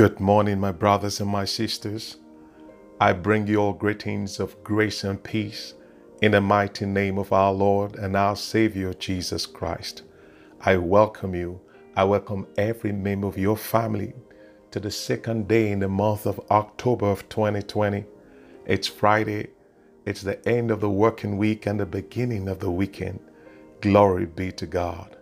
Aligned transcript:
Good 0.00 0.18
morning, 0.18 0.58
my 0.58 0.72
brothers 0.72 1.20
and 1.20 1.28
my 1.28 1.44
sisters. 1.44 2.16
I 3.02 3.12
bring 3.12 3.46
you 3.46 3.58
all 3.58 3.74
greetings 3.74 4.40
of 4.40 4.64
grace 4.64 5.04
and 5.04 5.22
peace 5.22 5.74
in 6.22 6.32
the 6.32 6.40
mighty 6.40 6.86
name 6.86 7.18
of 7.18 7.34
our 7.34 7.52
Lord 7.52 7.96
and 7.96 8.16
our 8.16 8.34
Savior 8.34 8.94
Jesus 8.94 9.44
Christ. 9.44 10.04
I 10.62 10.78
welcome 10.78 11.34
you. 11.34 11.60
I 11.96 12.04
welcome 12.04 12.46
every 12.56 12.92
member 12.92 13.26
of 13.26 13.36
your 13.36 13.58
family 13.58 14.14
to 14.70 14.80
the 14.80 14.90
second 14.90 15.48
day 15.48 15.70
in 15.70 15.80
the 15.80 15.88
month 15.88 16.24
of 16.24 16.40
October 16.50 17.04
of 17.04 17.28
2020. 17.28 18.06
It's 18.64 18.88
Friday. 18.88 19.48
It's 20.06 20.22
the 20.22 20.48
end 20.48 20.70
of 20.70 20.80
the 20.80 20.88
working 20.88 21.36
week 21.36 21.66
and 21.66 21.78
the 21.78 21.84
beginning 21.84 22.48
of 22.48 22.58
the 22.60 22.70
weekend. 22.70 23.20
Glory 23.82 24.24
be 24.24 24.50
to 24.52 24.66
God. 24.66 25.18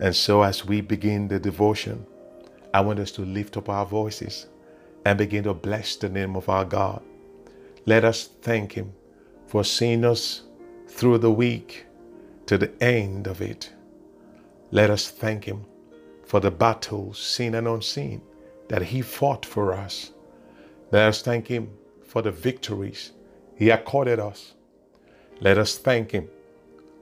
And 0.00 0.16
so, 0.16 0.40
as 0.40 0.64
we 0.64 0.80
begin 0.80 1.28
the 1.28 1.38
devotion, 1.38 2.06
I 2.74 2.80
want 2.80 2.98
us 2.98 3.10
to 3.12 3.22
lift 3.22 3.56
up 3.56 3.68
our 3.68 3.86
voices 3.86 4.46
and 5.04 5.16
begin 5.18 5.44
to 5.44 5.54
bless 5.54 5.96
the 5.96 6.08
name 6.08 6.36
of 6.36 6.48
our 6.48 6.64
God. 6.64 7.02
Let 7.86 8.04
us 8.04 8.28
thank 8.42 8.72
Him 8.72 8.92
for 9.46 9.64
seeing 9.64 10.04
us 10.04 10.42
through 10.88 11.18
the 11.18 11.32
week 11.32 11.86
to 12.46 12.58
the 12.58 12.70
end 12.82 13.26
of 13.26 13.40
it. 13.40 13.72
Let 14.70 14.90
us 14.90 15.10
thank 15.10 15.44
Him 15.44 15.64
for 16.26 16.40
the 16.40 16.50
battles, 16.50 17.18
seen 17.18 17.54
and 17.54 17.66
unseen, 17.66 18.20
that 18.68 18.82
He 18.82 19.00
fought 19.00 19.46
for 19.46 19.72
us. 19.72 20.12
Let 20.90 21.08
us 21.08 21.22
thank 21.22 21.46
Him 21.46 21.70
for 22.04 22.20
the 22.20 22.30
victories 22.32 23.12
He 23.56 23.70
accorded 23.70 24.20
us. 24.20 24.54
Let 25.40 25.56
us 25.56 25.78
thank 25.78 26.10
Him 26.10 26.28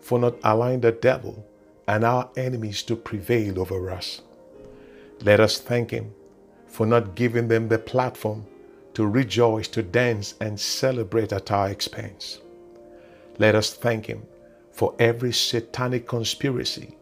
for 0.01 0.19
not 0.21 0.37
allowing 0.45 0.81
the 0.81 0.93
devil 0.93 1.45
and 1.89 2.05
our 2.05 2.31
enemies 2.37 2.85
to 2.85 2.95
prevail 2.95 3.61
over 3.61 3.91
us. 3.91 4.23
Let 5.23 5.41
us 5.41 5.59
thank 5.59 5.91
Him 5.91 6.13
for 6.67 6.87
not 6.87 7.15
giving 7.15 7.49
them 7.49 7.69
the 7.69 7.79
platform 7.79 8.47
to 8.95 9.07
rejoice, 9.07 9.69
to 9.69 9.83
dance, 9.83 10.35
and 10.41 10.59
celebrate 10.59 11.33
at 11.33 11.51
our 11.51 11.69
expense. 11.71 12.41
Let 13.39 13.55
us 13.55 13.75
thank 13.75 14.07
Him 14.07 14.27
for 14.73 14.95
every 14.99 15.33
satanic 15.33 16.07
conspiracy 16.07 16.97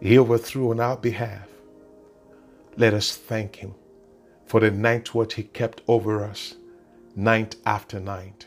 He 0.00 0.18
overthrew 0.18 0.70
on 0.70 0.80
our 0.80 0.96
behalf. 0.96 1.48
Let 2.76 2.94
us 2.94 3.16
thank 3.16 3.56
Him 3.56 3.74
for 4.46 4.60
the 4.60 4.70
night 4.70 5.14
watch 5.14 5.34
He 5.34 5.44
kept 5.44 5.80
over 5.88 6.24
us, 6.24 6.54
night 7.16 7.56
after 7.64 7.98
night. 7.98 8.46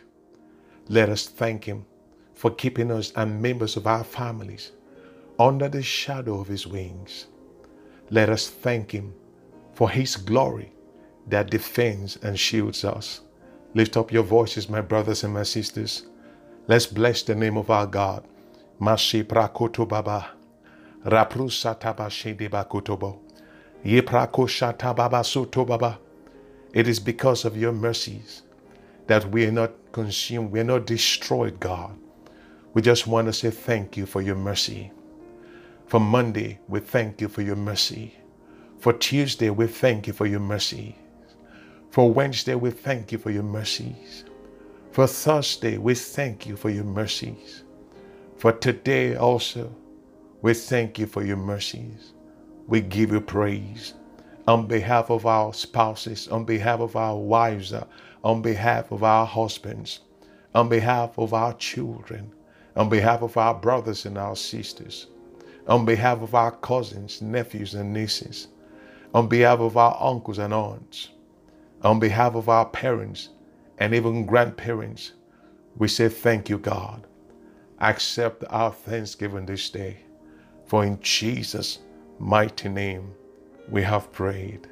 Let 0.89 1.09
us 1.09 1.27
thank 1.27 1.65
Him 1.65 1.85
for 2.33 2.51
keeping 2.51 2.91
us 2.91 3.11
and 3.15 3.41
members 3.41 3.77
of 3.77 3.87
our 3.87 4.03
families 4.03 4.71
under 5.39 5.67
the 5.69 5.81
shadow 5.81 6.39
of 6.39 6.47
His 6.47 6.67
wings. 6.67 7.25
Let 8.09 8.29
us 8.29 8.49
thank 8.49 8.91
Him 8.91 9.13
for 9.73 9.89
His 9.89 10.15
glory 10.17 10.73
that 11.27 11.49
defends 11.51 12.17
and 12.17 12.39
shields 12.39 12.85
us. 12.85 13.21
Lift 13.73 13.97
up 13.97 14.11
your 14.11 14.23
voices, 14.23 14.69
my 14.69 14.81
brothers 14.81 15.23
and 15.23 15.33
my 15.33 15.43
sisters. 15.43 16.07
Let's 16.67 16.85
bless 16.87 17.23
the 17.23 17.35
name 17.35 17.57
of 17.57 17.69
our 17.69 17.87
God. 17.87 18.25
Mashi 18.81 19.23
prakoto 19.23 19.87
baba. 19.87 20.31
Raprusa 21.05 21.79
tabashede 21.79 22.49
bakotobo. 22.49 23.19
Yeprakosha 23.85 24.77
baba 24.95 25.23
soto 25.23 25.65
baba. 25.65 25.99
It 26.73 26.87
is 26.87 26.99
because 26.99 27.45
of 27.45 27.57
your 27.57 27.73
mercies 27.73 28.43
that 29.07 29.25
we 29.31 29.45
are 29.45 29.51
not 29.51 29.71
consumed, 29.91 30.51
we 30.51 30.59
are 30.59 30.65
not 30.65 30.85
destroyed, 30.85 31.59
God. 31.59 31.97
We 32.73 32.81
just 32.81 33.07
want 33.07 33.27
to 33.27 33.33
say 33.33 33.51
thank 33.51 33.97
you 33.97 34.05
for 34.05 34.21
your 34.21 34.35
mercy. 34.35 34.91
For 35.87 36.01
Monday, 36.01 36.59
we 36.67 36.81
thank 36.81 37.21
you 37.21 37.29
for 37.29 37.41
your 37.41 37.55
mercy. 37.55 38.13
For 38.77 38.91
Tuesday, 38.91 39.49
we 39.49 39.67
thank 39.67 40.05
you 40.05 40.11
for 40.11 40.25
your 40.25 40.41
mercy. 40.41 40.97
For 41.91 42.11
Wednesday, 42.11 42.55
we 42.55 42.71
thank 42.71 43.13
you 43.13 43.17
for 43.17 43.31
your 43.31 43.43
mercies. 43.43 44.25
For 44.91 45.07
Thursday, 45.07 45.77
we 45.77 45.95
thank 45.95 46.45
you 46.45 46.57
for 46.57 46.69
your 46.69 46.83
mercies. 46.83 47.63
For 48.35 48.51
today 48.51 49.15
also, 49.15 49.73
we 50.41 50.53
thank 50.53 50.99
you 50.99 51.05
for 51.07 51.23
your 51.23 51.37
mercies. 51.37 52.11
We 52.67 52.81
give 52.81 53.13
you 53.13 53.21
praise 53.21 53.93
on 54.45 54.67
behalf 54.67 55.09
of 55.09 55.25
our 55.25 55.53
spouses, 55.53 56.27
on 56.27 56.43
behalf 56.43 56.81
of 56.81 56.97
our 56.97 57.15
wives, 57.15 57.73
on 58.25 58.41
behalf 58.41 58.91
of 58.91 59.03
our 59.05 59.25
husbands, 59.25 60.01
on 60.53 60.67
behalf 60.67 61.17
of 61.17 61.33
our 61.33 61.53
children, 61.53 62.33
on 62.75 62.89
behalf 62.89 63.21
of 63.21 63.37
our 63.37 63.53
brothers 63.55 64.05
and 64.05 64.17
our 64.17 64.35
sisters 64.35 65.07
on 65.67 65.85
behalf 65.85 66.21
of 66.21 66.33
our 66.33 66.51
cousins, 66.51 67.21
nephews, 67.21 67.73
and 67.73 67.93
nieces, 67.93 68.47
on 69.13 69.27
behalf 69.27 69.59
of 69.59 69.77
our 69.77 69.97
uncles 69.99 70.37
and 70.37 70.53
aunts, 70.53 71.09
on 71.83 71.99
behalf 71.99 72.35
of 72.35 72.49
our 72.49 72.65
parents 72.65 73.29
and 73.77 73.93
even 73.93 74.25
grandparents, 74.25 75.13
we 75.77 75.87
say 75.87 76.09
thank 76.09 76.49
you, 76.49 76.57
God. 76.57 77.05
Accept 77.79 78.43
our 78.49 78.71
thanksgiving 78.71 79.45
this 79.45 79.69
day, 79.69 79.97
for 80.65 80.83
in 80.83 80.99
Jesus' 81.01 81.79
mighty 82.19 82.69
name 82.69 83.13
we 83.69 83.83
have 83.83 84.11
prayed. 84.11 84.67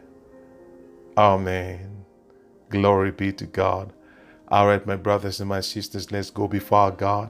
Amen. 1.18 2.06
Glory 2.70 3.12
be 3.12 3.32
to 3.34 3.46
God. 3.46 3.94
All 4.48 4.68
right, 4.68 4.86
my 4.86 4.96
brothers 4.96 5.40
and 5.40 5.50
my 5.50 5.62
sisters, 5.62 6.12
let's 6.12 6.30
go 6.30 6.48
before 6.48 6.92
God 6.92 7.30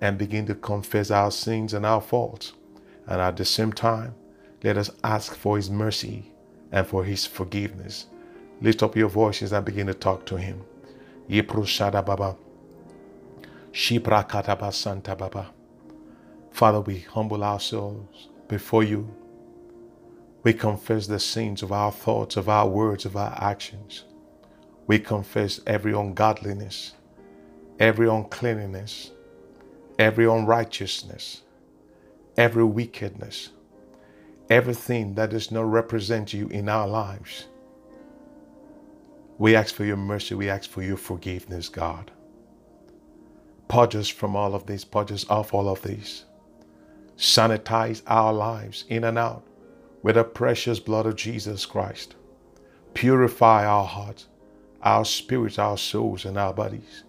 and 0.00 0.18
begin 0.18 0.46
to 0.46 0.54
confess 0.54 1.10
our 1.10 1.30
sins 1.30 1.74
and 1.74 1.84
our 1.84 2.00
faults. 2.00 2.52
And 3.08 3.20
at 3.22 3.36
the 3.36 3.44
same 3.44 3.72
time, 3.72 4.14
let 4.62 4.76
us 4.76 4.90
ask 5.02 5.34
for 5.34 5.56
His 5.56 5.70
mercy 5.70 6.30
and 6.72 6.86
for 6.86 7.04
His 7.04 7.26
forgiveness. 7.26 8.06
Lift 8.60 8.82
up 8.82 8.96
your 8.96 9.08
voices 9.08 9.52
and 9.52 9.64
begin 9.64 9.86
to 9.86 9.94
talk 9.94 10.26
to 10.26 10.36
Him. 10.36 10.62
Yiprushada 11.28 12.04
Baba. 12.04 12.36
Shiprakataba 13.72 14.72
Santa 14.72 15.16
Baba. 15.16 15.50
Father, 16.50 16.80
we 16.80 17.00
humble 17.00 17.44
ourselves 17.44 18.28
before 18.48 18.82
you. 18.82 19.08
We 20.42 20.52
confess 20.52 21.06
the 21.06 21.18
sins 21.20 21.62
of 21.62 21.72
our 21.72 21.92
thoughts, 21.92 22.36
of 22.36 22.48
our 22.48 22.68
words, 22.68 23.04
of 23.04 23.16
our 23.16 23.36
actions. 23.40 24.04
We 24.86 24.98
confess 24.98 25.60
every 25.66 25.92
ungodliness, 25.92 26.94
every 27.78 28.08
uncleanness, 28.08 29.12
every 29.98 30.26
unrighteousness 30.26 31.42
every 32.38 32.64
wickedness, 32.64 33.50
everything 34.48 35.14
that 35.16 35.30
does 35.30 35.50
not 35.50 35.70
represent 35.70 36.32
you 36.32 36.48
in 36.48 36.68
our 36.68 36.88
lives. 36.88 37.48
We 39.38 39.56
ask 39.56 39.74
for 39.74 39.84
your 39.84 39.96
mercy. 39.96 40.34
We 40.36 40.48
ask 40.48 40.70
for 40.70 40.82
your 40.82 40.96
forgiveness, 40.96 41.68
God. 41.68 42.12
Purge 43.68 43.96
us 43.96 44.08
from 44.08 44.36
all 44.36 44.54
of 44.54 44.66
this. 44.66 44.84
Purge 44.84 45.12
us 45.12 45.28
off 45.28 45.52
all 45.52 45.68
of 45.68 45.82
this. 45.82 46.24
Sanitize 47.16 48.02
our 48.06 48.32
lives 48.32 48.84
in 48.88 49.04
and 49.04 49.18
out 49.18 49.44
with 50.02 50.14
the 50.14 50.24
precious 50.24 50.80
blood 50.80 51.06
of 51.06 51.16
Jesus 51.16 51.66
Christ. 51.66 52.14
Purify 52.94 53.66
our 53.66 53.84
hearts, 53.84 54.28
our 54.82 55.04
spirits, 55.04 55.58
our 55.58 55.76
souls, 55.76 56.24
and 56.24 56.38
our 56.38 56.54
bodies. 56.54 57.04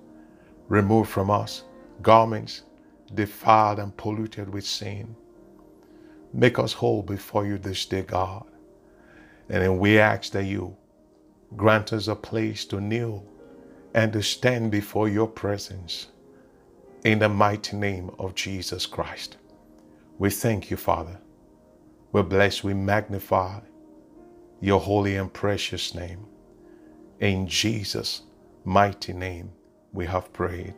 Remove 0.68 1.08
from 1.08 1.30
us 1.30 1.64
garments 2.02 2.64
defiled 3.10 3.80
and 3.80 3.96
polluted 3.98 4.54
with 4.54 4.66
sin. 4.66 5.16
Make 6.34 6.60
us 6.60 6.74
whole 6.74 7.04
before 7.04 7.46
you 7.46 7.58
this 7.58 7.86
day, 7.86 8.04
God. 8.04 8.46
And 9.50 9.64
then 9.64 9.80
we 9.80 10.00
ask 10.00 10.32
that 10.34 10.46
you 10.46 10.78
grant 11.58 11.94
us 11.94 12.08
a 12.08 12.16
place 12.16 12.66
to 12.66 12.82
kneel 12.82 13.26
and 13.94 14.14
to 14.14 14.24
stand 14.24 14.72
before 14.72 15.10
your 15.10 15.28
presence 15.28 16.08
in 17.04 17.20
the 17.20 17.30
mighty 17.30 17.78
name 17.78 18.12
of 18.20 18.36
Jesus 18.36 18.86
Christ. 18.86 19.38
We 20.20 20.30
thank 20.30 20.72
you, 20.72 20.78
Father. 20.78 21.20
We 22.12 22.24
bless, 22.24 22.64
we 22.64 22.74
magnify 22.74 23.62
your 24.62 24.80
holy 24.80 25.16
and 25.18 25.32
precious 25.34 25.96
name. 25.96 26.26
In 27.20 27.48
Jesus' 27.48 28.24
mighty 28.66 29.14
name, 29.14 29.52
we 29.94 30.06
have 30.06 30.34
prayed. 30.34 30.76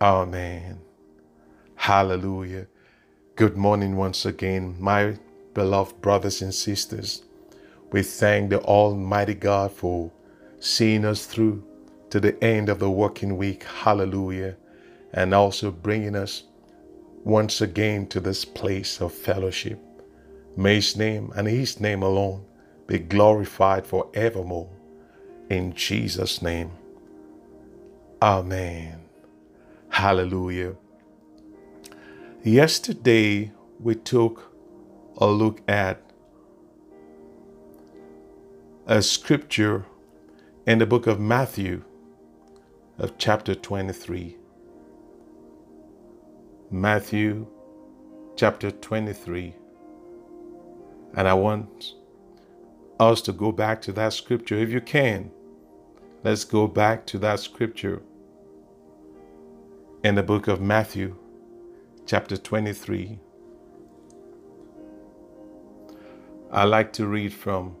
Amen. 0.00 0.80
Hallelujah. 1.82 2.68
Good 3.34 3.56
morning 3.56 3.96
once 3.96 4.24
again, 4.24 4.76
my 4.78 5.18
beloved 5.52 6.00
brothers 6.00 6.40
and 6.40 6.54
sisters. 6.54 7.24
We 7.90 8.04
thank 8.04 8.50
the 8.50 8.60
Almighty 8.60 9.34
God 9.34 9.72
for 9.72 10.12
seeing 10.60 11.04
us 11.04 11.26
through 11.26 11.64
to 12.10 12.20
the 12.20 12.40
end 12.42 12.68
of 12.68 12.78
the 12.78 12.88
working 12.88 13.36
week. 13.36 13.64
Hallelujah. 13.64 14.54
And 15.12 15.34
also 15.34 15.72
bringing 15.72 16.14
us 16.14 16.44
once 17.24 17.60
again 17.60 18.06
to 18.10 18.20
this 18.20 18.44
place 18.44 19.00
of 19.00 19.12
fellowship. 19.12 19.80
May 20.56 20.76
His 20.76 20.96
name 20.96 21.32
and 21.34 21.48
His 21.48 21.80
name 21.80 22.04
alone 22.04 22.44
be 22.86 23.00
glorified 23.00 23.88
forevermore. 23.88 24.70
In 25.50 25.74
Jesus' 25.74 26.42
name. 26.42 26.70
Amen. 28.22 29.00
Hallelujah. 29.88 30.76
Yesterday, 32.44 33.52
we 33.78 33.94
took 33.94 34.52
a 35.18 35.26
look 35.26 35.60
at 35.68 36.02
a 38.84 39.00
scripture 39.00 39.86
in 40.66 40.80
the 40.80 40.86
book 40.86 41.06
of 41.06 41.20
Matthew 41.20 41.84
of 42.98 43.16
chapter 43.16 43.54
23. 43.54 44.36
Matthew 46.72 47.46
chapter 48.34 48.72
23. 48.72 49.54
And 51.14 51.28
I 51.28 51.34
want 51.34 51.94
us 52.98 53.22
to 53.22 53.32
go 53.32 53.52
back 53.52 53.80
to 53.82 53.92
that 53.92 54.14
scripture. 54.14 54.58
If 54.58 54.70
you 54.70 54.80
can, 54.80 55.30
let's 56.24 56.42
go 56.42 56.66
back 56.66 57.06
to 57.06 57.18
that 57.18 57.38
scripture 57.38 58.02
in 60.02 60.16
the 60.16 60.24
book 60.24 60.48
of 60.48 60.60
Matthew, 60.60 61.16
chapter 62.06 62.36
23. 62.36 63.18
I 66.50 66.64
like 66.64 66.92
to 66.94 67.06
read 67.06 67.32
from 67.32 67.76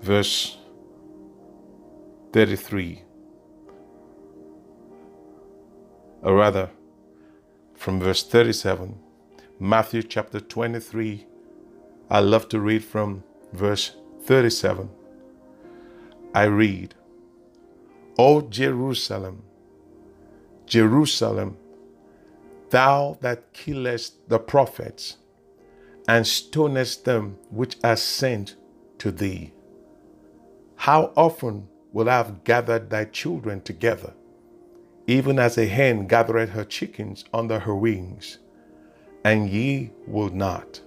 verse 0.00 0.56
33, 2.32 3.02
or 6.22 6.34
rather, 6.34 6.70
from 7.74 8.00
verse 8.00 8.22
37. 8.22 8.98
Matthew 9.58 10.02
chapter 10.02 10.40
23. 10.40 11.26
I 12.10 12.20
love 12.20 12.48
to 12.48 12.60
read 12.60 12.84
from 12.84 13.22
verse 13.52 13.96
37. 14.22 14.88
I 16.34 16.44
read, 16.44 16.94
O 18.18 18.40
Jerusalem, 18.42 19.42
Jerusalem, 20.66 21.58
thou 22.72 23.18
that 23.20 23.52
killest 23.52 24.28
the 24.28 24.38
prophets 24.38 25.18
and 26.08 26.26
stonest 26.26 27.04
them 27.04 27.38
which 27.50 27.76
are 27.84 27.96
sent 27.96 28.56
to 28.98 29.12
thee. 29.12 29.52
How 30.76 31.12
often 31.16 31.68
will 31.92 32.08
I 32.08 32.16
have 32.16 32.44
gathered 32.44 32.90
thy 32.90 33.04
children 33.04 33.60
together, 33.60 34.14
even 35.06 35.38
as 35.38 35.58
a 35.58 35.66
hen 35.66 36.06
gathereth 36.06 36.50
her 36.50 36.64
chickens 36.64 37.24
under 37.32 37.60
her 37.60 37.76
wings, 37.76 38.38
and 39.22 39.48
ye 39.50 39.90
will 40.06 40.30
not. 40.30 40.80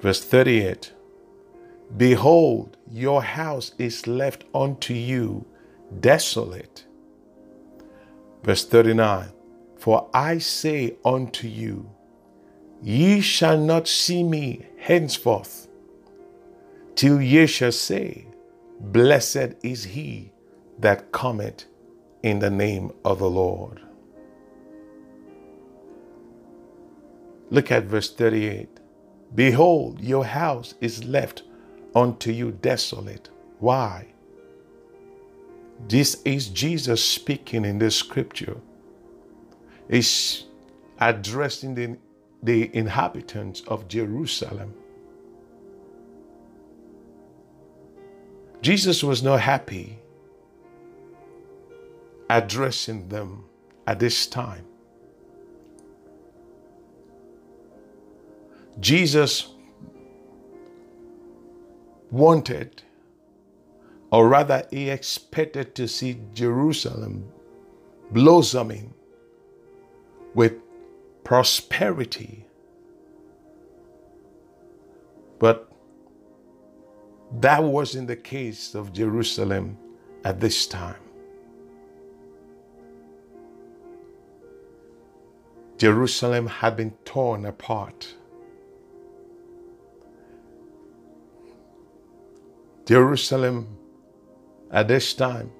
Verse 0.00 0.22
38 0.22 0.92
Behold, 1.96 2.76
your 2.90 3.22
house 3.22 3.72
is 3.78 4.06
left 4.06 4.44
unto 4.54 4.94
you 4.94 5.46
desolate. 6.00 6.86
Verse 8.42 8.64
39 8.64 9.32
For 9.82 10.08
I 10.14 10.38
say 10.38 10.94
unto 11.04 11.48
you, 11.48 11.90
Ye 12.84 13.20
shall 13.20 13.58
not 13.58 13.88
see 13.88 14.22
me 14.22 14.64
henceforth, 14.78 15.66
till 16.94 17.20
ye 17.20 17.48
shall 17.48 17.72
say, 17.72 18.28
Blessed 18.78 19.56
is 19.64 19.82
he 19.82 20.30
that 20.78 21.10
cometh 21.10 21.64
in 22.22 22.38
the 22.38 22.48
name 22.48 22.92
of 23.04 23.18
the 23.18 23.28
Lord. 23.28 23.80
Look 27.50 27.72
at 27.72 27.82
verse 27.82 28.14
38. 28.14 28.68
Behold, 29.34 30.00
your 30.00 30.24
house 30.24 30.74
is 30.80 31.02
left 31.02 31.42
unto 31.92 32.30
you 32.30 32.52
desolate. 32.52 33.30
Why? 33.58 34.06
This 35.88 36.22
is 36.24 36.46
Jesus 36.50 37.04
speaking 37.04 37.64
in 37.64 37.80
this 37.80 37.96
scripture. 37.96 38.58
He's 39.90 40.44
addressing 41.00 41.74
the, 41.74 41.98
the 42.42 42.74
inhabitants 42.76 43.62
of 43.68 43.88
Jerusalem. 43.88 44.74
Jesus 48.62 49.02
was 49.02 49.22
not 49.22 49.40
happy 49.40 49.98
addressing 52.30 53.08
them 53.08 53.44
at 53.86 53.98
this 53.98 54.26
time. 54.26 54.64
Jesus 58.80 59.48
wanted, 62.10 62.82
or 64.10 64.28
rather, 64.28 64.66
he 64.70 64.90
expected 64.90 65.74
to 65.74 65.88
see 65.88 66.20
Jerusalem 66.32 67.28
blossoming 68.12 68.94
with 70.34 70.54
prosperity. 71.24 72.46
But 75.38 75.70
that 77.40 77.62
wasn't 77.62 78.08
the 78.08 78.16
case 78.16 78.74
of 78.74 78.92
Jerusalem 78.92 79.78
at 80.24 80.40
this 80.40 80.66
time. 80.66 80.96
Jerusalem 85.78 86.46
had 86.46 86.76
been 86.76 86.92
torn 87.04 87.46
apart. 87.46 88.14
Jerusalem 92.86 93.78
at 94.70 94.88
this 94.88 95.14
time 95.14 95.50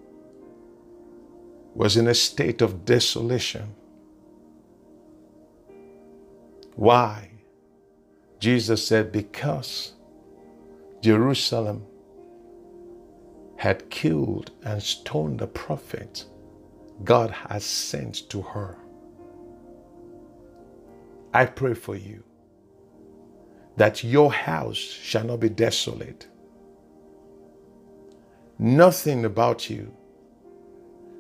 was 1.75 1.97
in 1.97 2.09
a 2.09 2.15
state 2.15 2.63
of 2.63 2.85
desolation. 2.85 3.75
Why? 6.77 7.31
Jesus 8.41 8.87
said, 8.87 9.13
Because 9.13 9.93
Jerusalem 11.03 11.87
had 13.57 13.91
killed 13.91 14.53
and 14.65 14.83
stoned 14.83 15.41
the 15.41 15.49
prophet 15.49 16.27
God 17.05 17.31
has 17.31 17.65
sent 17.65 18.31
to 18.31 18.43
her. 18.43 18.79
I 21.35 21.47
pray 21.47 21.75
for 21.75 21.97
you 21.97 22.25
that 23.77 24.05
your 24.05 24.33
house 24.33 24.77
shall 24.79 25.25
not 25.25 25.41
be 25.41 25.51
desolate 25.51 26.27
Nothing 28.59 29.25
about 29.25 29.71
you 29.71 29.93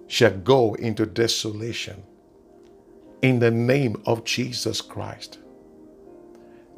shall 0.08 0.32
go 0.38 0.74
into 0.74 1.06
desolation 1.06 2.02
in 3.22 3.40
the 3.40 3.50
name 3.50 4.02
of 4.06 4.24
Jesus 4.24 4.80
Christ. 4.80 5.40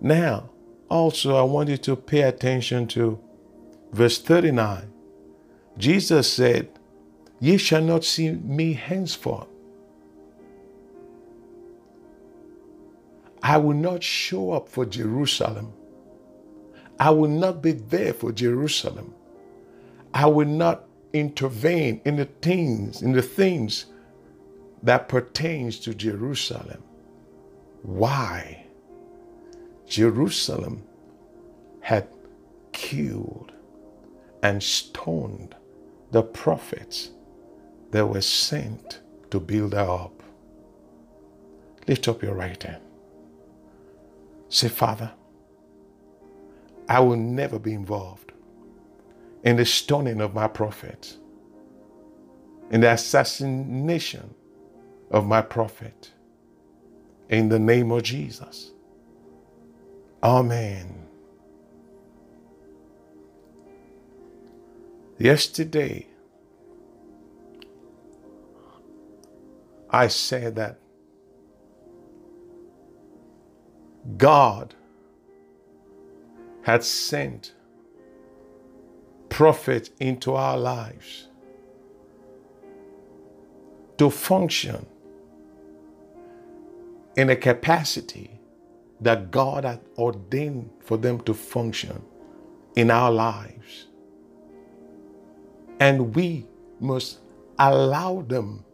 Now, 0.04 0.50
also, 0.90 1.34
I 1.34 1.42
want 1.44 1.70
you 1.70 1.78
to 1.78 1.96
pay 1.96 2.20
attention 2.20 2.86
to 2.88 3.18
verse 3.90 4.20
39. 4.20 4.92
Jesus 5.78 6.30
said, 6.30 6.68
Ye 7.40 7.56
shall 7.56 7.80
not 7.80 8.04
see 8.04 8.32
me 8.32 8.74
henceforth. 8.74 9.48
I 13.42 13.56
will 13.56 13.76
not 13.76 14.02
show 14.02 14.52
up 14.52 14.68
for 14.68 14.84
Jerusalem. 14.84 15.72
I 17.00 17.08
will 17.08 17.30
not 17.30 17.62
be 17.62 17.72
there 17.72 18.12
for 18.12 18.30
Jerusalem. 18.30 19.14
I 20.12 20.26
will 20.26 20.48
not 20.48 20.84
intervene 21.14 22.02
in 22.04 22.16
the 22.16 22.26
things, 22.26 23.00
in 23.00 23.12
the 23.12 23.22
things 23.22 23.86
that 24.82 25.08
pertains 25.08 25.78
to 25.80 25.94
Jerusalem. 25.94 26.82
Why? 27.82 28.63
Jerusalem 29.86 30.84
had 31.80 32.08
killed 32.72 33.52
and 34.42 34.62
stoned 34.62 35.54
the 36.10 36.22
prophets 36.22 37.10
that 37.90 38.06
were 38.06 38.20
sent 38.20 39.00
to 39.30 39.40
build 39.40 39.72
her 39.74 39.80
up. 39.80 40.22
Lift 41.88 42.08
up 42.08 42.22
your 42.22 42.34
right 42.34 42.62
hand. 42.62 42.82
Say, 44.48 44.68
Father, 44.68 45.12
I 46.88 47.00
will 47.00 47.16
never 47.16 47.58
be 47.58 47.74
involved 47.74 48.32
in 49.44 49.56
the 49.56 49.64
stoning 49.64 50.20
of 50.20 50.34
my 50.34 50.48
prophet, 50.48 51.16
in 52.70 52.82
the 52.82 52.92
assassination 52.92 54.34
of 55.10 55.26
my 55.26 55.42
prophet. 55.42 56.12
In 57.30 57.48
the 57.48 57.58
name 57.58 57.90
of 57.92 58.02
Jesus. 58.04 58.72
Amen. 60.24 61.06
Yesterday, 65.18 66.08
I 69.90 70.08
said 70.08 70.56
that 70.56 70.78
God 74.16 74.74
had 76.62 76.84
sent 76.84 77.54
prophet 79.28 79.90
into 80.00 80.34
our 80.34 80.56
lives 80.56 81.28
to 83.98 84.10
function 84.10 84.86
in 87.16 87.30
a 87.30 87.36
capacity 87.36 88.40
that 89.04 89.30
God 89.30 89.64
had 89.64 89.80
ordained 89.98 90.70
for 90.80 90.96
them 90.96 91.20
to 91.20 91.34
function 91.34 92.02
in 92.74 92.90
our 92.90 93.10
lives. 93.12 93.86
And 95.78 96.14
we 96.14 96.46
must 96.80 97.20
allow 97.58 98.22
them 98.22 98.64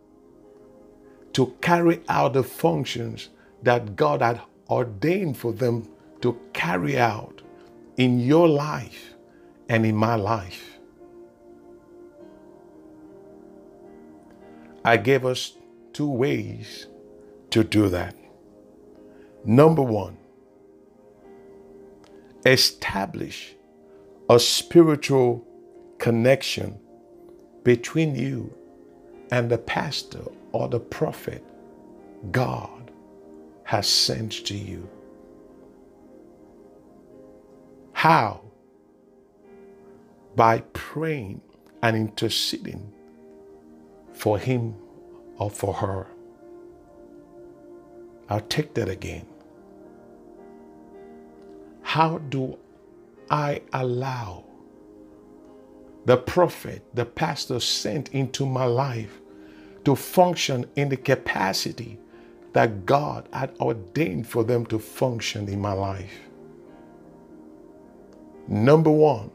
to 1.33 1.55
carry 1.61 2.03
out 2.09 2.35
the 2.35 2.45
functions 2.45 3.31
that 3.63 3.97
God 3.97 4.23
had 4.23 4.41
ordained 4.69 5.37
for 5.37 5.53
them 5.53 5.89
to 6.23 6.39
carry 6.53 6.99
out 6.99 7.43
in 7.97 8.21
your 8.21 8.49
life 8.49 9.15
and 9.69 9.85
in 9.85 9.97
my 9.97 10.15
life. 10.15 10.79
I 14.85 14.97
gave 14.97 15.27
us 15.27 15.55
two 15.93 16.09
ways 16.09 16.87
to 17.51 17.65
do 17.65 17.89
that. 17.89 18.15
Number 19.45 19.83
one, 19.83 20.17
establish 22.47 23.55
a 24.29 24.39
spiritual 24.39 25.47
connection 25.99 26.79
between 27.63 28.15
you 28.15 28.53
and 29.31 29.51
the 29.51 29.59
pastor 29.59 30.23
or 30.53 30.69
the 30.69 30.81
prophet 30.81 31.45
God 32.31 32.91
has 33.65 33.89
sent 33.89 34.33
to 34.47 34.55
you. 34.55 34.89
How? 37.93 38.41
By 40.37 40.61
praying 40.73 41.43
and 41.83 41.97
interceding 41.97 42.93
for 44.13 44.39
him 44.39 44.75
or 45.37 45.51
for 45.51 45.75
her. 45.75 46.07
I'll 48.29 48.41
take 48.43 48.75
that 48.75 48.89
again. 48.89 49.27
How 51.91 52.19
do 52.19 52.57
I 53.33 53.63
allow 53.73 54.45
the 56.05 56.17
prophet, 56.17 56.85
the 56.95 57.05
pastor 57.05 57.59
sent 57.59 58.11
into 58.11 58.47
my 58.47 58.65
life 58.65 59.21
to 59.85 59.97
function 59.97 60.67
in 60.77 60.89
the 60.89 60.97
capacity 60.97 61.99
that 62.53 62.87
God 62.87 63.29
had 63.33 63.57
ordained 63.59 64.29
for 64.29 64.45
them 64.45 64.67
to 64.67 64.79
function 64.79 65.49
in 65.49 65.61
my 65.61 65.73
life. 65.73 66.15
Number 68.47 68.93
one, 68.93 69.33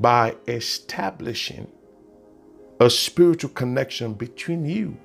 by 0.00 0.36
establishing 0.48 1.70
a 2.80 2.88
spiritual 2.88 3.50
connection 3.50 4.14
between 4.14 4.64
you 4.64 4.96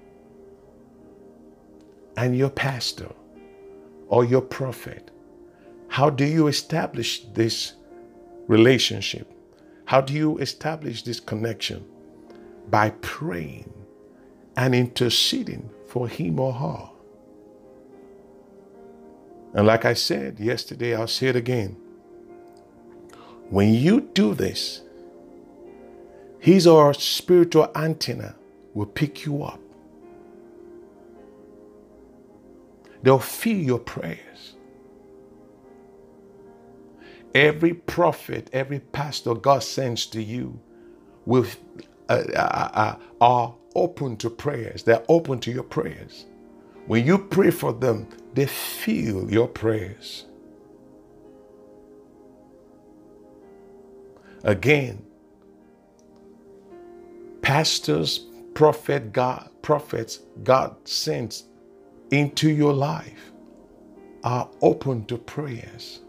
and 2.16 2.38
your 2.38 2.52
pastor 2.52 3.12
or 4.08 4.24
your 4.24 4.42
prophet. 4.42 5.12
How 5.90 6.10
do 6.10 6.24
you 6.24 6.48
establish 6.48 7.24
this 7.34 7.74
relationship? 8.48 9.32
How 9.86 10.02
do 10.02 10.14
you 10.14 10.38
establish 10.38 11.04
this 11.04 11.20
connection? 11.20 11.86
By 12.70 12.92
praying 13.02 13.74
and 14.56 14.76
interceding 14.76 15.70
for 15.88 16.08
him 16.08 16.40
or 16.40 16.54
her. 16.54 16.90
And 19.56 19.66
like 19.66 19.84
I 19.86 19.94
said 19.94 20.40
yesterday, 20.40 20.96
I'll 20.96 21.08
say 21.08 21.28
it 21.28 21.36
again. 21.36 21.76
When 23.50 23.74
you 23.74 24.02
do 24.02 24.36
this, 24.36 24.82
his 26.38 26.68
or 26.68 26.88
her 26.88 26.94
spiritual 26.94 27.72
antenna 27.76 28.36
will 28.76 28.86
pick 28.86 29.26
you 29.26 29.44
up. 29.44 29.60
They'll 33.02 33.18
feel 33.18 33.58
your 33.58 33.80
prayers. 33.80 34.56
Every 37.36 37.74
prophet, 37.74 38.50
every 38.54 38.80
pastor 38.80 39.36
God 39.36 39.64
sends 39.64 40.06
to 40.08 40.22
you 40.24 40.60
will 41.26 41.46
uh, 42.10 42.24
uh, 42.36 42.70
uh, 42.74 42.96
are 43.22 43.56
open 43.76 44.18
to 44.18 44.30
prayers. 44.30 44.84
They're 44.84 45.04
open 45.10 45.40
to 45.42 45.52
your 45.52 45.64
prayers. 45.64 46.26
When 46.88 47.06
you 47.06 47.18
pray 47.20 47.52
for 47.52 47.74
them, 47.74 48.08
they 48.34 48.48
feel 48.48 49.32
your 49.32 49.48
prayers. 49.48 50.26
Again, 54.44 55.06
pastors, 57.42 58.28
prophet, 58.56 59.14
God, 59.14 59.50
prophets 59.62 60.20
God 60.44 60.76
sends 60.88 61.46
into 62.12 62.50
your 62.50 62.74
life 62.74 63.32
are 64.24 64.50
open 64.62 65.06
to 65.08 65.18
prayers. 65.18 66.02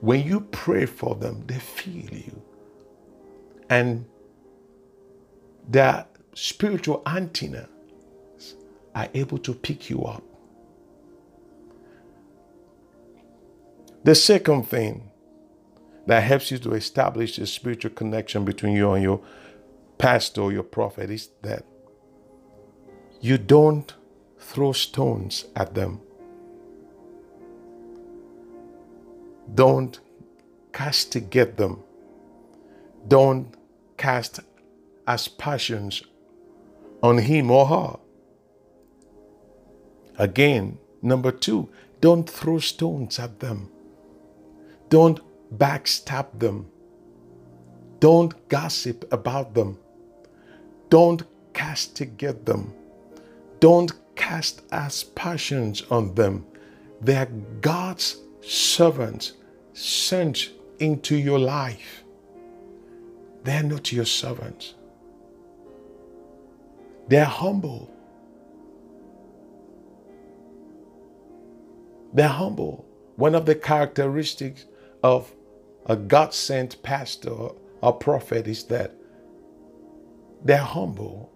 When 0.00 0.24
you 0.26 0.40
pray 0.40 0.86
for 0.86 1.14
them, 1.16 1.44
they 1.46 1.58
feel 1.58 2.10
you. 2.12 2.42
And 3.68 4.06
their 5.68 6.06
spiritual 6.34 7.02
antennas 7.06 7.68
are 8.94 9.08
able 9.14 9.38
to 9.38 9.54
pick 9.54 9.90
you 9.90 10.04
up. 10.04 10.22
The 14.04 14.14
second 14.14 14.64
thing 14.64 15.10
that 16.06 16.22
helps 16.22 16.50
you 16.50 16.58
to 16.58 16.72
establish 16.74 17.38
a 17.38 17.46
spiritual 17.46 17.90
connection 17.90 18.44
between 18.44 18.74
you 18.74 18.92
and 18.92 19.02
your 19.02 19.20
pastor 19.98 20.42
or 20.42 20.52
your 20.52 20.62
prophet 20.62 21.10
is 21.10 21.28
that 21.42 21.64
you 23.20 23.36
don't 23.36 23.94
throw 24.38 24.72
stones 24.72 25.46
at 25.56 25.74
them. 25.74 26.00
Don't 29.54 29.98
castigate 30.72 31.56
them. 31.56 31.82
Don't 33.06 33.54
cast 33.96 34.40
aspersions 35.06 36.02
on 37.02 37.18
him 37.18 37.50
or 37.50 37.66
her. 37.66 37.96
Again, 40.18 40.78
number 41.00 41.30
two, 41.30 41.68
don't 42.00 42.28
throw 42.28 42.58
stones 42.58 43.18
at 43.18 43.40
them. 43.40 43.70
Don't 44.88 45.20
backstab 45.56 46.38
them. 46.38 46.70
Don't 48.00 48.48
gossip 48.48 49.10
about 49.12 49.54
them. 49.54 49.78
Don't 50.88 51.22
castigate 51.52 52.46
them. 52.46 52.72
Don't 53.60 53.92
cast 54.14 54.62
aspersions 54.70 55.82
on 55.90 56.14
them. 56.14 56.46
They 57.00 57.16
are 57.16 57.26
God's 57.60 58.16
servants 58.48 59.34
sent 59.74 60.50
into 60.78 61.16
your 61.16 61.38
life. 61.38 62.02
They 63.44 63.56
are 63.58 63.62
not 63.62 63.92
your 63.92 64.06
servants. 64.06 64.74
They 67.08 67.18
are 67.18 67.24
humble. 67.24 67.90
They're 72.12 72.28
humble. 72.28 72.86
One 73.16 73.34
of 73.34 73.46
the 73.46 73.54
characteristics 73.54 74.64
of 75.02 75.32
a 75.86 75.96
God 75.96 76.32
sent 76.32 76.82
pastor 76.82 77.50
or 77.80 77.92
prophet 77.92 78.46
is 78.46 78.64
that 78.64 78.94
they're 80.44 80.58
humble. 80.58 81.30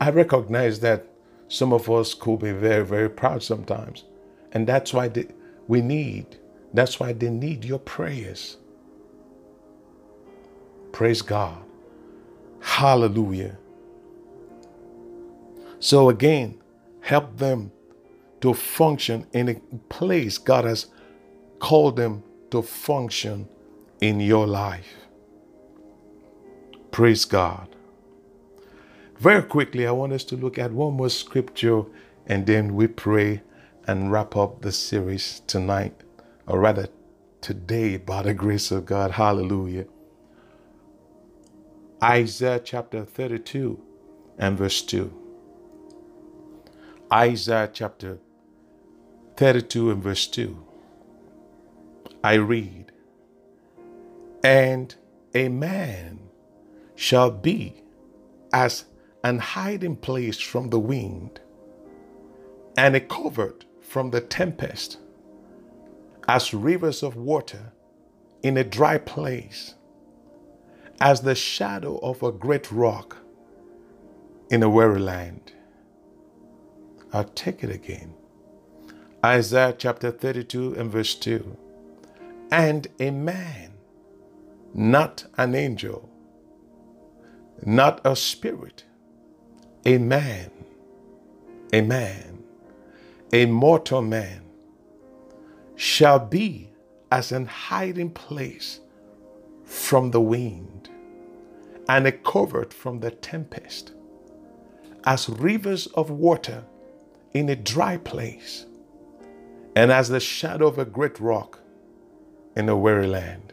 I 0.00 0.10
recognize 0.10 0.80
that 0.80 1.06
some 1.48 1.72
of 1.72 1.90
us 1.90 2.14
could 2.14 2.40
be 2.40 2.52
very, 2.52 2.84
very 2.84 3.10
proud 3.10 3.42
sometimes. 3.42 4.04
And 4.52 4.66
that's 4.66 4.92
why 4.94 5.08
they, 5.08 5.28
we 5.68 5.82
need, 5.82 6.38
that's 6.72 7.00
why 7.00 7.12
they 7.12 7.30
need 7.30 7.64
your 7.64 7.78
prayers. 7.80 8.58
Praise 10.92 11.22
God. 11.22 11.58
Hallelujah. 12.60 13.58
So 15.80 16.08
again, 16.10 16.60
help 17.02 17.36
them 17.38 17.72
to 18.40 18.54
function 18.54 19.26
in 19.32 19.48
a 19.48 19.54
place 19.88 20.38
God 20.38 20.64
has 20.64 20.86
called 21.60 21.96
them 21.96 22.22
to 22.50 22.62
function 22.62 23.48
in 24.00 24.20
your 24.20 24.46
life. 24.46 24.94
Praise 26.90 27.24
God. 27.24 27.73
Very 29.24 29.42
quickly, 29.42 29.86
I 29.86 29.90
want 29.90 30.12
us 30.12 30.22
to 30.24 30.36
look 30.36 30.58
at 30.58 30.70
one 30.70 30.92
more 30.92 31.08
scripture 31.08 31.84
and 32.26 32.46
then 32.46 32.74
we 32.74 32.86
pray 32.86 33.40
and 33.86 34.12
wrap 34.12 34.36
up 34.36 34.60
the 34.60 34.70
series 34.70 35.40
tonight, 35.46 35.98
or 36.46 36.60
rather 36.60 36.88
today, 37.40 37.96
by 37.96 38.20
the 38.20 38.34
grace 38.34 38.70
of 38.70 38.84
God. 38.84 39.12
Hallelujah. 39.12 39.86
Isaiah 42.02 42.60
chapter 42.62 43.06
32 43.06 43.80
and 44.36 44.58
verse 44.58 44.82
2. 44.82 45.10
Isaiah 47.10 47.70
chapter 47.72 48.18
32 49.38 49.90
and 49.90 50.02
verse 50.02 50.26
2. 50.26 50.66
I 52.22 52.34
read, 52.34 52.92
And 54.44 54.94
a 55.34 55.48
man 55.48 56.28
shall 56.94 57.30
be 57.30 57.82
as 58.52 58.84
an 59.24 59.40
hiding 59.40 59.96
place 59.96 60.40
from 60.40 60.70
the 60.70 60.80
wind, 60.80 61.40
and 62.76 62.94
a 62.94 63.00
covert 63.00 63.64
from 63.82 64.12
the 64.12 64.20
tempest, 64.20 64.98
as 66.28 66.54
rivers 66.54 67.02
of 67.02 67.16
water 67.16 67.72
in 68.42 68.56
a 68.58 68.64
dry 68.64 68.98
place 68.98 69.74
as 71.00 71.22
the 71.22 71.34
shadow 71.34 71.98
of 71.98 72.22
a 72.22 72.32
great 72.32 72.70
rock 72.72 73.18
in 74.50 74.62
a 74.62 74.70
weary 74.70 75.00
land. 75.00 75.52
I'll 77.12 77.24
take 77.24 77.64
it 77.64 77.70
again. 77.70 78.14
Isaiah 79.24 79.74
chapter 79.76 80.10
32 80.10 80.74
and 80.74 80.90
verse 80.90 81.14
2. 81.14 81.56
And 82.50 82.86
a 83.00 83.10
man, 83.10 83.72
not 84.74 85.26
an 85.38 85.54
angel, 85.54 86.10
not 87.64 88.00
a 88.04 88.16
spirit, 88.16 88.84
a 89.86 89.98
man, 89.98 90.50
a 91.72 91.80
man, 91.82 92.42
a 93.32 93.46
mortal 93.46 94.02
man, 94.02 94.42
shall 95.76 96.18
be 96.18 96.70
as 97.12 97.32
an 97.32 97.46
hiding 97.46 98.10
place 98.10 98.80
from 99.64 100.10
the 100.10 100.20
wind 100.20 100.88
and 101.88 102.06
a 102.06 102.12
covert 102.12 102.72
from 102.72 103.00
the 103.00 103.10
tempest, 103.10 103.92
as 105.04 105.28
rivers 105.28 105.86
of 105.88 106.10
water 106.10 106.64
in 107.34 107.48
a 107.50 107.56
dry 107.56 107.98
place, 107.98 108.64
and 109.76 109.92
as 109.92 110.08
the 110.08 110.20
shadow 110.20 110.66
of 110.66 110.78
a 110.78 110.84
great 110.84 111.20
rock 111.20 111.60
in 112.56 112.68
a 112.68 112.76
weary 112.76 113.06
land. 113.06 113.52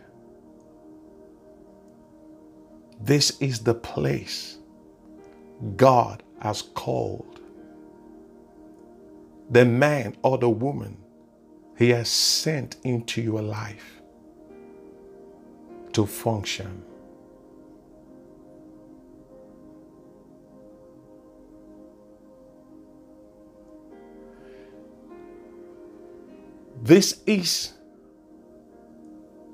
This 3.02 3.40
is 3.42 3.62
the 3.62 3.74
place 3.74 4.58
God 5.76 6.24
has 6.42 6.62
called 6.62 7.40
the 9.50 9.66
man 9.66 10.16
or 10.24 10.38
the 10.38 10.50
woman 10.50 10.98
He 11.78 11.90
has 11.90 12.10
sent 12.10 12.78
into 12.84 13.22
your 13.22 13.42
life 13.42 14.02
to 15.94 16.06
function. 16.06 16.84
This 26.82 27.22
is 27.28 27.74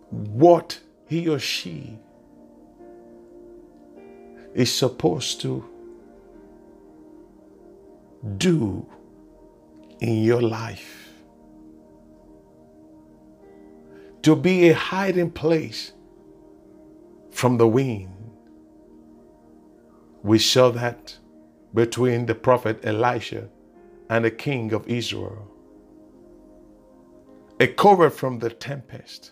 what 0.09 0.79
he 1.07 1.27
or 1.27 1.39
she 1.39 1.99
is 4.55 4.73
supposed 4.73 5.41
to 5.41 5.63
do 8.37 8.85
in 9.99 10.23
your 10.23 10.41
life. 10.41 11.09
To 14.23 14.35
be 14.35 14.69
a 14.69 14.73
hiding 14.75 15.31
place 15.31 15.93
from 17.31 17.57
the 17.57 17.67
wind. 17.67 18.13
We 20.23 20.39
saw 20.39 20.69
that 20.71 21.17
between 21.73 22.25
the 22.25 22.35
prophet 22.35 22.79
Elisha 22.83 23.49
and 24.09 24.25
the 24.25 24.31
king 24.31 24.73
of 24.73 24.87
Israel. 24.87 25.47
A 27.59 27.67
cover 27.67 28.09
from 28.09 28.39
the 28.39 28.49
tempest, 28.49 29.31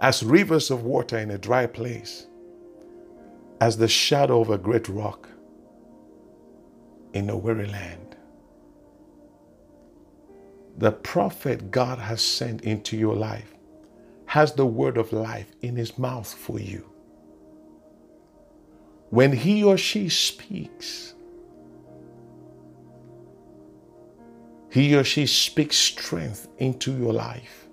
as 0.00 0.22
rivers 0.22 0.70
of 0.70 0.84
water 0.84 1.18
in 1.18 1.30
a 1.30 1.38
dry 1.38 1.66
place, 1.66 2.26
as 3.60 3.78
the 3.78 3.88
shadow 3.88 4.40
of 4.40 4.50
a 4.50 4.58
great 4.58 4.88
rock 4.88 5.28
in 7.16 7.30
a 7.30 7.36
weary 7.36 7.66
land. 7.68 8.16
The 10.78 10.92
prophet 10.92 11.70
God 11.70 11.98
has 11.98 12.22
sent 12.22 12.62
into 12.62 12.96
your 12.96 13.14
life 13.16 13.54
has 14.26 14.54
the 14.54 14.66
word 14.66 14.98
of 14.98 15.12
life 15.12 15.52
in 15.62 15.76
his 15.76 15.98
mouth 15.98 16.32
for 16.32 16.60
you. 16.60 16.84
When 19.10 19.32
he 19.32 19.64
or 19.64 19.78
she 19.78 20.08
speaks, 20.08 21.14
he 24.70 24.96
or 24.96 25.04
she 25.04 25.26
speaks 25.26 25.76
strength 25.76 26.48
into 26.58 26.92
your 26.96 27.12
life. 27.12 27.68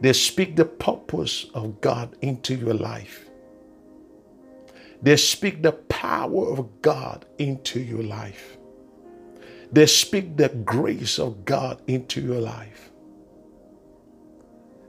They 0.00 0.12
speak 0.14 0.56
the 0.56 0.66
purpose 0.66 1.46
of 1.54 1.80
God 1.80 2.16
into 2.22 2.54
your 2.56 2.74
life. 2.74 3.23
They 5.04 5.18
speak 5.18 5.62
the 5.62 5.72
power 5.72 6.48
of 6.52 6.82
God 6.82 7.26
into 7.38 7.80
your 7.80 8.04
life. 8.04 8.58
They 9.72 9.86
speak 9.86 10.36
the 10.36 10.50
grace 10.50 11.18
of 11.20 11.44
God 11.44 11.82
into 11.88 12.22
your 12.22 12.40
life. 12.40 12.90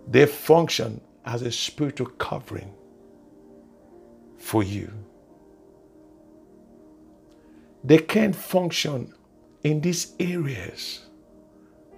They 0.07 0.25
function 0.27 1.01
as 1.25 1.43
a 1.43 1.51
spiritual 1.51 2.07
covering 2.07 2.73
for 4.37 4.63
you. 4.63 4.91
They 7.83 7.99
can't 7.99 8.35
function 8.35 9.13
in 9.63 9.81
these 9.81 10.13
areas 10.19 11.07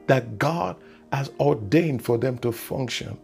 that 0.08 0.40
God 0.40 0.78
has 1.14 1.32
ordained 1.40 2.04
for 2.04 2.18
them 2.18 2.38
to 2.40 2.52
function 2.52 3.20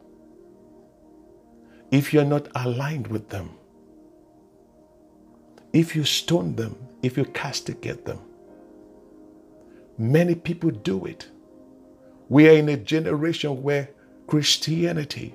if 1.91 2.13
you're 2.13 2.25
not 2.25 2.47
aligned 2.55 3.07
with 3.07 3.29
them, 3.29 3.51
if 5.73 5.95
you 5.95 6.05
stone 6.05 6.55
them, 6.55 6.77
if 7.01 7.17
you 7.17 7.25
castigate 7.25 8.05
them. 8.05 8.19
Many 9.97 10.35
people 10.35 10.69
do 10.69 11.05
it. 11.05 11.27
We 12.29 12.47
are 12.47 12.53
in 12.53 12.69
a 12.69 12.77
generation 12.77 13.61
where 13.63 13.89
Christianity 14.27 15.33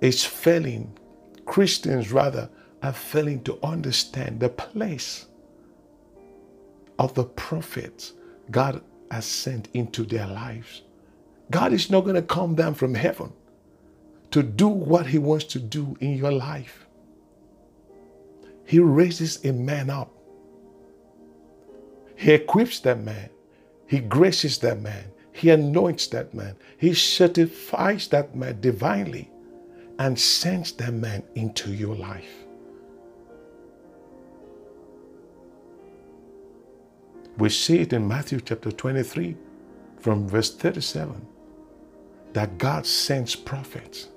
is 0.00 0.24
failing, 0.24 0.96
Christians 1.46 2.12
rather 2.12 2.50
are 2.82 2.92
failing 2.92 3.42
to 3.44 3.58
understand 3.62 4.40
the 4.40 4.48
place 4.50 5.26
of 6.98 7.14
the 7.14 7.24
prophets 7.24 8.12
God 8.50 8.82
has 9.10 9.24
sent 9.24 9.68
into 9.72 10.04
their 10.04 10.26
lives. 10.26 10.82
God 11.50 11.72
is 11.72 11.90
not 11.90 12.02
going 12.02 12.16
to 12.16 12.22
come 12.22 12.54
down 12.54 12.74
from 12.74 12.94
heaven 12.94 13.32
to 14.34 14.42
do 14.42 14.68
what 14.68 15.06
He 15.06 15.18
wants 15.18 15.46
to 15.46 15.58
do 15.58 15.96
in 16.00 16.16
your 16.16 16.32
life. 16.32 16.86
He 18.66 18.78
raises 18.78 19.44
a 19.44 19.52
man 19.52 19.90
up, 19.90 20.10
He 22.16 22.32
equips 22.32 22.80
that 22.80 23.00
man 23.00 23.30
he 23.86 24.00
graces 24.00 24.58
that 24.58 24.80
man. 24.80 25.04
He 25.32 25.50
anoints 25.50 26.06
that 26.08 26.32
man. 26.32 26.56
He 26.78 26.94
certifies 26.94 28.08
that 28.08 28.34
man 28.34 28.60
divinely 28.60 29.30
and 29.98 30.18
sends 30.18 30.72
that 30.72 30.92
man 30.92 31.22
into 31.34 31.72
your 31.72 31.94
life. 31.94 32.44
We 37.36 37.48
see 37.48 37.80
it 37.80 37.92
in 37.92 38.06
Matthew 38.06 38.40
chapter 38.40 38.70
23 38.70 39.36
from 39.98 40.28
verse 40.28 40.54
37 40.54 41.26
that 42.32 42.58
God 42.58 42.86
sends 42.86 43.34
prophets 43.34 44.08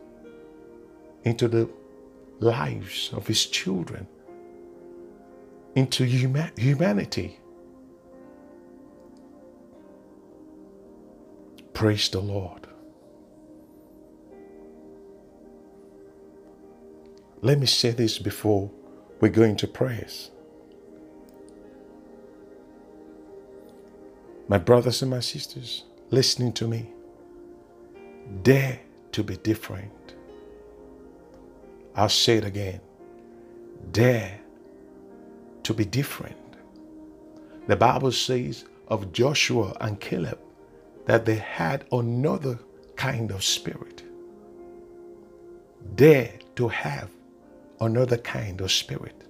into 1.23 1.47
the 1.47 1.69
lives 2.39 3.11
of 3.13 3.27
his 3.27 3.45
children, 3.45 4.07
into 5.75 6.05
humanity 6.05 7.39
Praise 11.77 12.09
the 12.09 12.19
Lord. 12.19 12.65
Let 17.41 17.59
me 17.59 17.67
say 17.67 17.91
this 17.91 18.17
before 18.19 18.71
we 19.21 19.29
go 19.29 19.43
into 19.43 19.67
prayers. 19.67 20.31
My 24.47 24.57
brothers 24.57 25.03
and 25.03 25.11
my 25.11 25.19
sisters, 25.19 25.83
listening 26.09 26.53
to 26.53 26.67
me, 26.67 26.91
dare 28.43 28.79
to 29.11 29.23
be 29.23 29.37
different. 29.37 29.91
I'll 31.97 32.09
say 32.09 32.37
it 32.37 32.45
again. 32.45 32.79
Dare 33.91 34.39
to 35.63 35.73
be 35.73 35.83
different. 35.83 36.37
The 37.67 37.75
Bible 37.75 38.11
says 38.11 38.65
of 38.87 39.11
Joshua 39.11 39.75
and 39.81 39.99
Caleb 39.99 40.39
that 41.07 41.25
they 41.25 41.35
had 41.35 41.85
another 41.91 42.59
kind 42.95 43.31
of 43.31 43.43
spirit. 43.43 44.03
Dare 45.95 46.33
to 46.55 46.67
have 46.67 47.09
another 47.81 48.17
kind 48.17 48.61
of 48.61 48.71
spirit. 48.71 49.23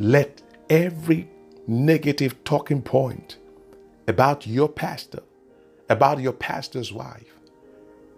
Let 0.00 0.42
every 0.68 1.28
negative 1.68 2.42
talking 2.42 2.82
point 2.82 3.38
about 4.08 4.48
your 4.48 4.68
pastor, 4.68 5.22
about 5.88 6.18
your 6.18 6.32
pastor's 6.32 6.92
wife, 6.92 7.38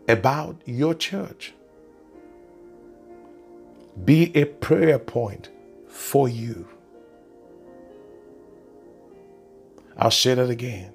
about 0.09 0.63
your 0.65 0.95
church 0.95 1.53
be 4.03 4.35
a 4.37 4.45
prayer 4.45 4.99
point 4.99 5.51
for 5.89 6.29
you. 6.29 6.67
I'll 9.97 10.11
say 10.11 10.35
that 10.35 10.51
again. 10.51 10.93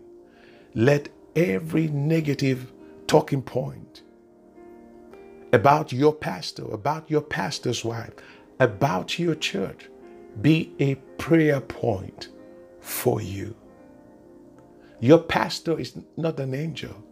Let 0.76 1.10
every 1.36 1.88
negative 1.88 2.72
talking 3.08 3.42
point 3.42 4.04
about 5.54 5.92
your 5.92 6.14
pastor, 6.14 6.66
about 6.66 7.10
your 7.10 7.22
pastor's 7.22 7.86
wife, 7.86 8.14
about 8.60 9.18
your 9.18 9.36
church 9.36 9.90
be 10.42 10.74
a 10.80 10.96
prayer 11.18 11.60
point 11.60 12.30
for 12.82 13.22
you. 13.22 13.56
Your 15.00 15.20
pastor 15.20 15.80
is 15.80 15.98
not 16.18 16.40
an 16.40 16.54
angel. 16.54 17.04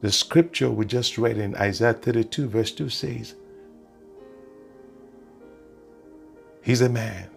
The 0.00 0.12
scripture 0.12 0.70
we 0.70 0.86
just 0.86 1.18
read 1.18 1.38
in 1.38 1.56
Isaiah 1.56 1.94
32, 1.94 2.48
verse 2.48 2.72
2 2.72 2.88
says, 2.88 3.34
He's 6.68 6.82
a 6.82 6.88
man 6.90 7.30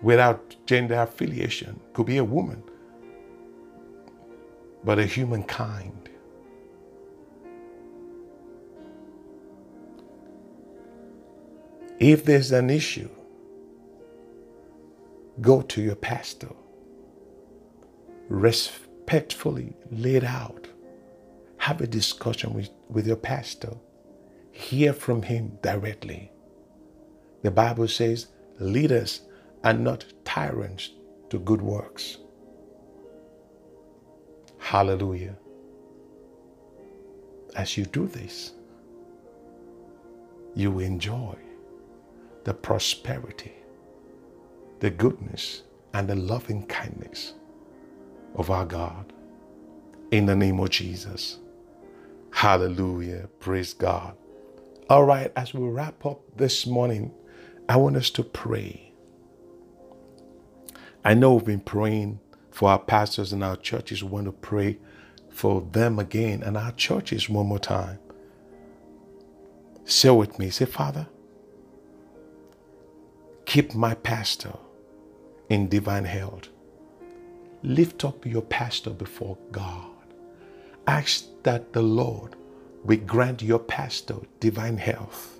without 0.00 0.54
gender 0.64 0.94
affiliation, 0.94 1.80
could 1.92 2.06
be 2.06 2.18
a 2.18 2.24
woman, 2.24 2.62
but 4.84 5.00
a 5.00 5.04
humankind. 5.04 6.08
If 11.98 12.24
there's 12.24 12.52
an 12.52 12.70
issue, 12.70 13.10
go 15.40 15.62
to 15.62 15.82
your 15.82 15.96
pastor. 15.96 16.52
Respectfully 18.28 19.74
laid 19.90 20.22
out. 20.22 20.68
Have 21.56 21.80
a 21.80 21.88
discussion 21.88 22.54
with, 22.54 22.70
with 22.88 23.04
your 23.04 23.16
pastor. 23.16 23.72
Hear 24.52 24.92
from 24.92 25.22
him 25.22 25.58
directly. 25.60 26.30
The 27.48 27.54
Bible 27.54 27.88
says, 27.88 28.26
leaders 28.58 29.22
are 29.64 29.72
not 29.72 30.04
tyrants 30.26 30.90
to 31.30 31.38
good 31.38 31.62
works. 31.62 32.18
Hallelujah. 34.58 35.34
As 37.56 37.74
you 37.78 37.86
do 37.86 38.06
this, 38.06 38.52
you 40.54 40.80
enjoy 40.80 41.36
the 42.44 42.52
prosperity, 42.52 43.54
the 44.80 44.90
goodness, 44.90 45.62
and 45.94 46.06
the 46.06 46.16
loving 46.16 46.66
kindness 46.66 47.32
of 48.34 48.50
our 48.50 48.66
God. 48.66 49.10
In 50.10 50.26
the 50.26 50.36
name 50.36 50.60
of 50.60 50.68
Jesus. 50.68 51.38
Hallelujah. 52.30 53.30
Praise 53.40 53.72
God. 53.72 54.18
All 54.90 55.04
right, 55.04 55.32
as 55.34 55.54
we 55.54 55.66
wrap 55.66 56.04
up 56.04 56.20
this 56.36 56.66
morning, 56.66 57.10
I 57.68 57.76
want 57.76 57.96
us 57.96 58.08
to 58.10 58.22
pray. 58.24 58.92
I 61.04 61.12
know 61.14 61.34
we've 61.34 61.44
been 61.44 61.60
praying 61.60 62.20
for 62.50 62.70
our 62.70 62.78
pastors 62.78 63.32
and 63.32 63.44
our 63.44 63.56
churches. 63.56 64.02
We 64.02 64.10
want 64.10 64.26
to 64.26 64.32
pray 64.32 64.78
for 65.28 65.60
them 65.60 65.98
again 65.98 66.42
and 66.42 66.56
our 66.56 66.72
churches 66.72 67.28
one 67.28 67.46
more 67.46 67.58
time. 67.58 67.98
Say 69.84 70.10
with 70.10 70.38
me, 70.38 70.48
say, 70.50 70.64
Father, 70.64 71.06
keep 73.44 73.74
my 73.74 73.94
pastor 73.94 74.54
in 75.50 75.68
divine 75.68 76.04
health. 76.04 76.48
Lift 77.62 78.04
up 78.04 78.24
your 78.24 78.42
pastor 78.42 78.90
before 78.90 79.36
God. 79.52 79.90
Ask 80.86 81.26
that 81.42 81.74
the 81.74 81.82
Lord 81.82 82.34
will 82.84 82.98
grant 82.98 83.42
your 83.42 83.58
pastor 83.58 84.16
divine 84.40 84.78
health 84.78 85.37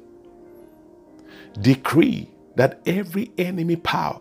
decree 1.60 2.30
that 2.56 2.80
every 2.86 3.32
enemy 3.38 3.76
power 3.76 4.20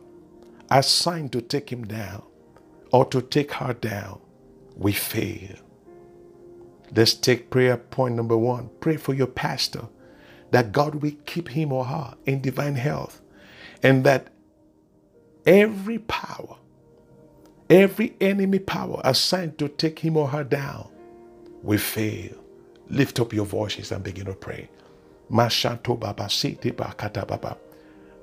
assigned 0.72 1.32
to 1.34 1.42
take 1.42 1.72
him 1.72 1.86
down 1.86 2.24
or 2.92 3.06
to 3.06 3.22
take 3.22 3.54
her 3.54 3.74
down 3.74 4.20
we 4.78 4.94
fail. 4.94 5.56
Let's 6.96 7.14
take 7.16 7.50
prayer 7.50 7.78
point 7.78 8.16
number 8.16 8.38
one. 8.38 8.70
Pray 8.80 8.98
for 8.98 9.14
your 9.14 9.28
pastor 9.28 9.88
that 10.52 10.72
God 10.72 10.96
will 10.96 11.14
keep 11.26 11.50
him 11.50 11.74
or 11.74 11.86
her 11.86 12.16
in 12.26 12.42
divine 12.42 12.76
health 12.76 13.22
and 13.84 14.04
that 14.06 14.30
every 15.46 16.00
power, 16.00 16.58
every 17.70 18.16
enemy 18.22 18.60
power 18.60 19.02
assigned 19.04 19.58
to 19.60 19.70
take 19.70 20.00
him 20.00 20.18
or 20.18 20.30
her 20.30 20.44
down 20.44 20.90
will 21.64 21.80
fail. 21.80 22.36
Lift 22.90 23.20
up 23.20 23.34
your 23.34 23.46
voices 23.46 23.92
and 23.92 24.04
begin 24.04 24.26
to 24.28 24.34
pray. 24.34 24.70
Mashato 25.32 26.00
baba 26.00 26.26
siti 26.30 26.72
bakata 26.72 27.28
baba. 27.28 27.58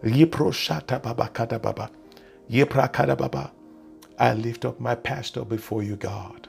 Yipro 0.05 0.53
shata 0.53 1.03
baba 1.03 1.29
kata 1.33 1.59
baba. 1.59 1.91
Yipra 2.51 2.93
kata 2.93 3.17
baba. 3.17 3.53
I 4.19 4.35
lift 4.35 4.65
up 4.65 4.81
my 4.81 4.95
pastor 4.95 5.45
before 5.45 5.83
you, 5.83 5.97
God. 5.97 6.49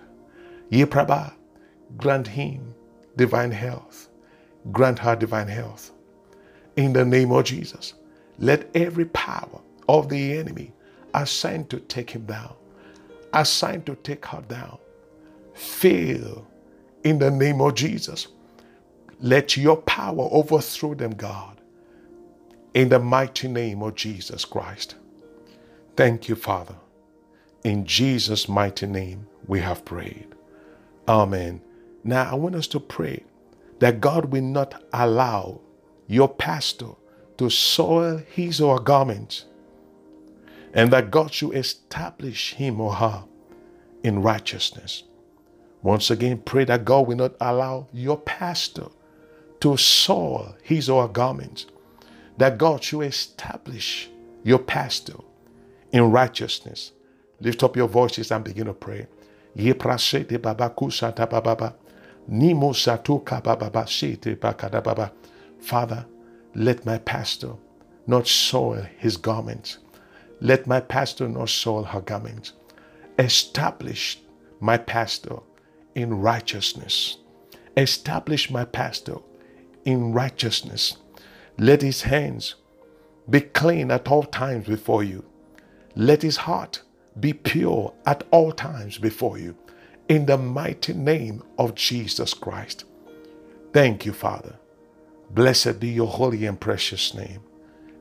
Yipraba, 0.71 1.33
grant 1.97 2.27
him 2.27 2.75
divine 3.17 3.51
health. 3.51 4.09
Grant 4.71 4.99
her 4.99 5.15
divine 5.15 5.47
health. 5.47 5.91
In 6.77 6.93
the 6.93 7.05
name 7.05 7.31
of 7.31 7.45
Jesus, 7.45 7.95
let 8.39 8.69
every 8.75 9.05
power 9.05 9.61
of 9.89 10.09
the 10.09 10.37
enemy 10.37 10.73
assigned 11.13 11.69
to 11.71 11.79
take 11.79 12.11
him 12.11 12.25
down, 12.25 12.53
assigned 13.33 13.85
to 13.87 13.95
take 13.97 14.25
her 14.27 14.41
down, 14.43 14.77
fail 15.53 16.47
in 17.03 17.19
the 17.19 17.31
name 17.31 17.61
of 17.61 17.75
Jesus. 17.75 18.27
Let 19.19 19.55
your 19.55 19.77
power 19.77 20.27
overthrow 20.31 20.93
them, 20.93 21.11
God, 21.11 21.61
in 22.73 22.89
the 22.89 22.99
mighty 22.99 23.47
name 23.47 23.81
of 23.81 23.95
Jesus 23.95 24.43
Christ. 24.45 24.95
Thank 25.95 26.27
you, 26.27 26.35
Father. 26.35 26.75
In 27.63 27.85
Jesus' 27.85 28.49
mighty 28.49 28.85
name, 28.85 29.27
we 29.47 29.61
have 29.61 29.85
prayed. 29.85 30.27
Amen. 31.07 31.61
Now, 32.03 32.29
I 32.29 32.35
want 32.35 32.55
us 32.55 32.67
to 32.67 32.79
pray 32.79 33.23
that 33.79 34.01
God 34.01 34.25
will 34.25 34.43
not 34.43 34.83
allow 34.93 35.61
your 36.07 36.29
pastor 36.29 36.89
to 37.37 37.49
soil 37.49 38.17
his 38.17 38.61
or 38.61 38.77
her 38.77 38.83
garments, 38.83 39.45
and 40.73 40.91
that 40.91 41.09
God 41.09 41.33
should 41.33 41.55
establish 41.55 42.53
him 42.53 42.81
or 42.81 42.93
her 42.93 43.23
in 44.03 44.21
righteousness. 44.21 45.03
Once 45.81 46.11
again, 46.11 46.41
pray 46.45 46.65
that 46.65 46.85
God 46.85 47.07
will 47.07 47.15
not 47.15 47.35
allow 47.39 47.87
your 47.93 48.17
pastor 48.17 48.87
to 49.59 49.77
soil 49.77 50.55
his 50.63 50.89
or 50.89 51.03
her 51.03 51.13
garments, 51.13 51.65
that 52.37 52.57
God 52.57 52.83
should 52.83 53.01
establish 53.01 54.09
your 54.43 54.59
pastor 54.59 55.15
in 55.91 56.11
righteousness. 56.11 56.91
Lift 57.39 57.63
up 57.63 57.75
your 57.75 57.87
voices 57.87 58.31
and 58.31 58.43
begin 58.43 58.67
to 58.67 58.73
pray. 58.73 59.07
Father, 65.59 66.05
let 66.55 66.85
my 66.85 66.97
pastor 66.99 67.51
not 68.07 68.27
soil 68.27 68.85
his 68.97 69.17
garments. 69.17 69.77
Let 70.41 70.67
my 70.67 70.79
pastor 70.79 71.27
not 71.29 71.49
soil 71.49 71.83
her 71.83 72.01
garments. 72.01 72.53
Establish 73.17 74.19
my 74.59 74.77
pastor 74.77 75.37
in 75.95 76.13
righteousness. 76.21 77.17
Establish 77.77 78.51
my 78.51 78.65
pastor 78.65 79.15
in 79.85 80.11
righteousness. 80.11 80.97
Let 81.57 81.81
his 81.81 82.01
hands 82.01 82.55
be 83.29 83.41
clean 83.41 83.91
at 83.91 84.07
all 84.07 84.23
times 84.23 84.67
before 84.67 85.03
you. 85.03 85.23
Let 85.95 86.21
his 86.21 86.37
heart 86.37 86.81
be 87.19 87.33
pure 87.33 87.93
at 88.05 88.23
all 88.31 88.51
times 88.51 88.97
before 88.97 89.37
you. 89.37 89.55
In 90.09 90.25
the 90.25 90.37
mighty 90.37 90.93
name 90.93 91.41
of 91.57 91.75
Jesus 91.75 92.33
Christ. 92.33 92.83
Thank 93.73 94.05
you, 94.05 94.13
Father. 94.13 94.55
Blessed 95.31 95.79
be 95.79 95.89
your 95.89 96.07
holy 96.07 96.45
and 96.45 96.59
precious 96.59 97.13
name. 97.13 97.41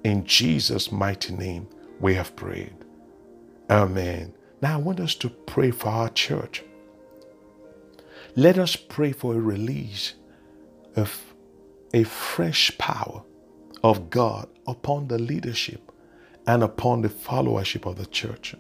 In 0.05 0.25
Jesus' 0.25 0.93
mighty 0.93 1.35
name, 1.35 1.69
we 2.01 2.15
have 2.15 2.37
prayed. 2.37 2.75
Amen. 3.71 4.35
Now 4.61 4.75
I 4.75 4.81
want 4.81 5.01
us 5.01 5.15
to 5.17 5.31
pray 5.31 5.71
for 5.71 5.89
our 5.89 6.11
church. 6.11 6.63
Let 8.37 8.59
us 8.59 8.77
pray 8.77 9.13
for 9.13 9.35
a 9.35 9.41
release 9.41 10.15
of 10.97 11.34
a 11.95 12.03
fresh 12.03 12.77
power 12.77 13.23
of 13.85 14.11
God 14.11 14.49
upon 14.67 15.07
the 15.07 15.19
leadership 15.19 15.93
and 16.45 16.65
upon 16.65 17.03
the 17.03 17.09
followership 17.09 17.87
of 17.87 17.97
the 17.97 18.07
church. 18.07 18.57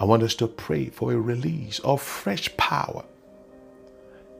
I 0.00 0.04
want 0.04 0.24
us 0.24 0.34
to 0.36 0.48
pray 0.48 0.86
for 0.88 1.12
a 1.12 1.16
release 1.16 1.78
of 1.78 2.02
fresh 2.02 2.54
power, 2.56 3.04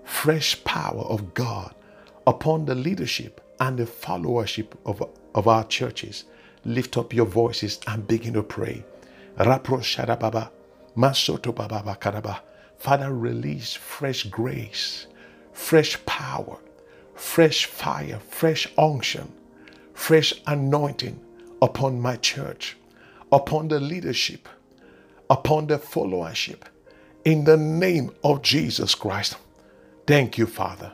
fresh 0.02 0.62
power 0.64 1.02
of 1.02 1.34
God 1.34 1.72
upon 2.26 2.64
the 2.64 2.74
leadership 2.74 3.40
and 3.60 3.78
the 3.78 3.84
followership 3.84 4.72
of, 4.84 5.00
of 5.32 5.46
our 5.46 5.62
churches. 5.62 6.24
Lift 6.64 6.96
up 6.96 7.14
your 7.14 7.26
voices 7.26 7.78
and 7.86 8.08
begin 8.08 8.34
to 8.34 8.42
pray. 8.42 8.84
Father, 12.76 13.14
release 13.14 13.72
fresh 13.72 14.24
grace, 14.24 15.06
fresh 15.52 16.04
power, 16.06 16.58
fresh 17.14 17.66
fire, 17.66 18.20
fresh 18.28 18.68
unction, 18.76 19.32
fresh 19.92 20.34
anointing 20.46 21.20
upon 21.62 22.00
my 22.00 22.16
church, 22.16 22.76
upon 23.32 23.68
the 23.68 23.80
leadership, 23.80 24.48
upon 25.30 25.66
the 25.66 25.78
followership. 25.78 26.62
In 27.24 27.44
the 27.44 27.56
name 27.56 28.10
of 28.22 28.42
Jesus 28.42 28.94
Christ. 28.94 29.36
Thank 30.06 30.36
you, 30.36 30.46
Father. 30.46 30.92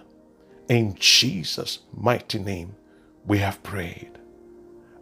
In 0.69 0.95
Jesus' 0.95 1.81
mighty 1.93 2.39
name, 2.39 2.77
we 3.27 3.39
have 3.39 3.63
prayed. 3.65 4.13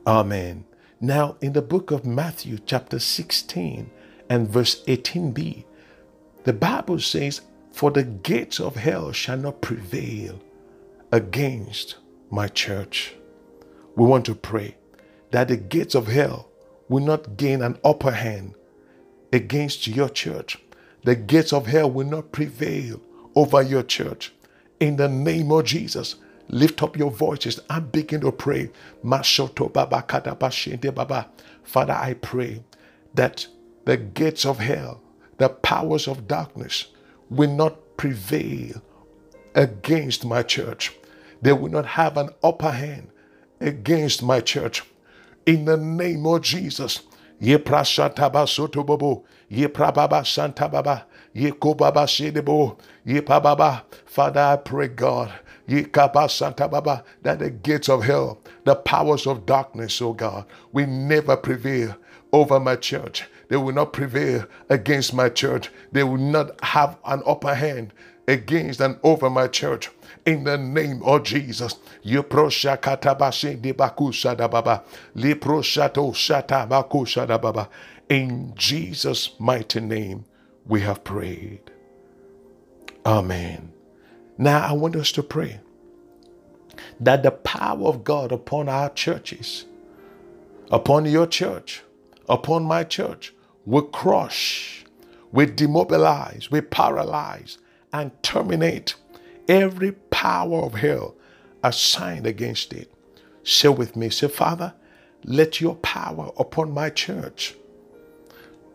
Amen. 0.07 0.65
Now, 1.01 1.37
in 1.43 1.53
the 1.53 1.63
book 1.63 1.91
of 1.91 2.07
Matthew, 2.07 2.59
chapter 2.65 2.99
16 2.99 3.91
and 4.31 4.49
verse 4.49 4.83
18b, 4.85 5.65
the 6.45 6.53
Bible 6.55 6.99
says, 6.99 7.43
For 7.73 7.91
the 7.91 8.05
gates 8.05 8.59
of 8.59 8.77
hell 8.77 9.13
shall 9.13 9.37
not 9.37 9.61
prevail 9.61 10.41
against 11.13 11.97
my 12.31 12.49
church. 12.49 13.15
We 13.97 14.07
want 14.07 14.27
to 14.27 14.35
pray 14.35 14.77
that 15.31 15.49
the 15.49 15.57
gates 15.57 15.95
of 15.95 16.07
hell 16.07 16.49
will 16.89 17.05
not 17.05 17.37
gain 17.37 17.63
an 17.63 17.79
upper 17.85 18.11
hand 18.11 18.55
against 19.33 19.87
your 19.87 20.09
church. 20.09 20.59
The 21.05 21.15
gates 21.15 21.53
of 21.53 21.67
hell 21.67 21.91
will 21.91 22.07
not 22.07 22.33
prevail 22.33 23.01
over 23.35 23.63
your 23.63 23.83
church. 23.83 24.33
In 24.81 24.97
the 24.97 25.09
name 25.09 25.51
of 25.53 25.65
Jesus, 25.65 26.17
lift 26.49 26.83
up 26.83 26.97
your 26.97 27.11
voices 27.11 27.61
and 27.69 27.93
begin 27.93 28.21
to 28.23 28.33
pray. 28.33 28.71
Father, 31.65 31.93
I 31.93 32.15
pray 32.15 32.63
that 33.15 33.47
the 33.85 33.97
gates 33.97 34.45
of 34.47 34.59
hell, 34.59 35.03
the 35.39 35.49
powers 35.49 36.09
of 36.09 36.29
darkness 36.29 36.87
will 37.31 37.51
not 37.55 37.97
prevail 37.97 38.83
against 39.55 40.25
my 40.25 40.43
church. 40.43 40.98
They 41.43 41.53
will 41.53 41.71
not 41.71 41.87
have 41.87 42.17
an 42.17 42.31
upper 42.43 42.71
hand 42.71 43.09
against 43.61 44.23
my 44.23 44.41
church. 44.41 44.85
In 45.47 45.65
the 45.65 45.77
name 45.77 46.27
of 46.27 46.43
Jesus. 46.43 47.03
Ye 47.41 47.57
prashataba 47.59 48.47
sotobobo. 48.47 49.25
Ye 49.49 49.67
prababa 49.69 50.23
shantababa. 50.23 51.05
Ye 51.35 51.53
kobaba 51.53 52.07
shedebo. 52.07 52.79
Ye 53.05 53.21
pababa. 53.21 53.83
Father, 54.07 54.41
I 54.41 54.57
pray, 54.57 54.89
God, 54.89 55.33
ye 55.67 55.85
kaba 55.85 56.21
shantababa, 56.29 57.05
that 57.23 57.39
the 57.41 57.51
gates 57.51 57.89
of 57.89 58.05
hell, 58.05 58.41
the 58.65 58.75
powers 58.75 59.27
of 59.27 59.47
darkness, 59.47 60.03
oh 60.03 60.13
God, 60.15 60.47
will 60.73 60.89
never 60.89 61.37
prevail 61.37 61.97
over 62.33 62.61
my 62.61 62.77
church. 62.77 63.27
They 63.49 63.57
will 63.57 63.75
not 63.75 63.93
prevail 63.95 64.47
against 64.69 65.15
my 65.15 65.31
church. 65.31 65.71
They 65.93 66.05
will 66.05 66.19
not 66.19 66.63
have 66.65 66.99
an 67.07 67.23
upper 67.27 67.55
hand 67.55 67.95
against 68.29 68.81
and 68.81 68.99
over 69.05 69.31
my 69.31 69.49
church 69.49 69.91
in 70.29 70.45
the 70.45 70.59
name 70.59 71.03
of 71.05 71.23
Jesus. 71.23 71.77
In 78.11 78.53
Jesus' 78.57 79.31
mighty 79.41 79.81
name, 79.81 80.25
we 80.67 80.81
have 80.83 81.03
prayed. 81.05 81.61
Amen. 83.07 83.73
Now, 84.37 84.69
I 84.69 84.73
want 84.73 84.97
us 84.97 85.13
to 85.13 85.23
pray 85.23 85.61
that 87.01 87.23
the 87.23 87.31
power 87.31 87.87
of 87.89 88.05
God 88.05 88.31
upon 88.31 88.69
our 88.69 88.91
churches, 88.91 89.65
upon 90.71 91.07
your 91.07 91.27
church, 91.27 91.83
upon 92.29 92.65
my 92.65 92.85
church, 92.85 93.33
will 93.65 93.83
crush, 93.83 94.85
will 95.33 95.49
demobilize, 95.49 96.51
will 96.51 96.63
paralyze, 96.63 97.57
and 97.95 98.11
terminate 98.23 98.95
every 99.49 99.93
power 99.93 100.63
of 100.63 100.75
hell 100.75 101.15
assigned 101.63 102.27
against 102.27 102.73
it. 102.73 102.93
Say 103.43 103.69
with 103.69 103.97
me, 103.97 104.11
say, 104.11 104.29
Father, 104.29 104.75
let 105.25 105.61
your 105.61 105.77
power 105.77 106.31
upon 106.39 106.71
my 106.73 106.91
church. 106.91 107.55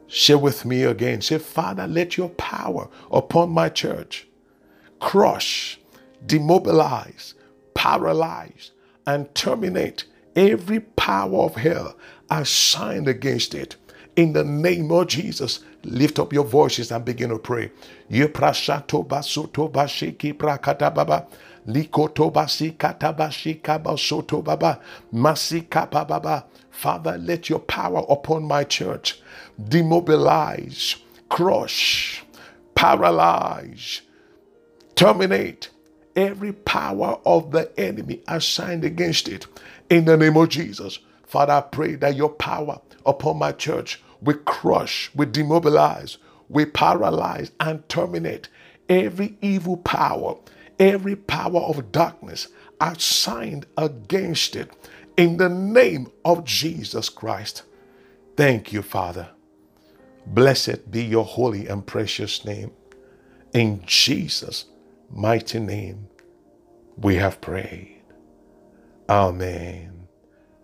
Say 0.07 0.35
with 0.35 0.65
me 0.65 0.83
again, 0.83 1.21
say, 1.21 1.37
Father, 1.37 1.87
let 1.87 2.17
your 2.17 2.29
power 2.29 2.89
upon 3.11 3.51
my 3.51 3.69
church 3.69 4.27
crush, 4.99 5.79
demobilize, 6.25 7.33
paralyze, 7.73 8.71
and 9.05 9.33
terminate 9.35 10.05
every 10.35 10.79
power 10.79 11.39
of 11.39 11.55
hell 11.55 11.97
assigned 12.29 13.07
against 13.07 13.53
it. 13.53 13.75
In 14.15 14.33
the 14.33 14.43
name 14.43 14.91
of 14.91 15.07
Jesus, 15.07 15.61
lift 15.83 16.19
up 16.19 16.33
your 16.33 16.45
voices 16.45 16.91
and 16.91 17.03
begin 17.03 17.29
to 17.29 17.39
pray. 17.39 17.71
Father, 26.71 27.17
let 27.17 27.49
your 27.49 27.59
power 27.59 28.05
upon 28.09 28.43
my 28.43 28.63
church 28.63 29.21
demobilize, 29.59 30.95
crush, 31.29 32.23
paralyze, 32.75 34.01
terminate 34.95 35.69
every 36.15 36.53
power 36.53 37.19
of 37.25 37.51
the 37.51 37.71
enemy 37.79 38.21
assigned 38.27 38.83
against 38.83 39.27
it. 39.27 39.47
In 39.89 40.05
the 40.05 40.17
name 40.17 40.37
of 40.37 40.49
Jesus, 40.49 40.99
Father, 41.25 41.53
I 41.53 41.61
pray 41.61 41.95
that 41.95 42.15
your 42.15 42.29
power 42.29 42.79
upon 43.05 43.37
my 43.39 43.51
church 43.51 44.01
We 44.21 44.35
crush, 44.35 45.11
we 45.15 45.25
demobilize, 45.27 46.17
we 46.49 46.65
paralyze, 46.65 47.51
and 47.59 47.87
terminate 47.89 48.49
every 48.89 49.37
evil 49.41 49.77
power, 49.77 50.37
every 50.79 51.15
power 51.15 51.61
of 51.61 51.91
darkness 51.91 52.47
assigned 52.81 53.65
against 53.77 54.55
it 54.55 54.71
in 55.17 55.37
the 55.37 55.49
name 55.49 56.11
of 56.25 56.45
Jesus 56.45 57.09
Christ. 57.09 57.63
Thank 58.37 58.73
you, 58.73 58.81
Father. 58.81 59.29
Blessed 60.27 60.91
be 60.91 61.03
your 61.03 61.25
holy 61.25 61.67
and 61.67 61.85
precious 61.85 62.45
name. 62.45 62.71
In 63.53 63.83
Jesus' 63.85 64.65
mighty 65.11 65.59
name, 65.59 66.07
we 66.97 67.15
have 67.17 67.41
prayed. 67.41 68.01
Amen. 69.09 70.07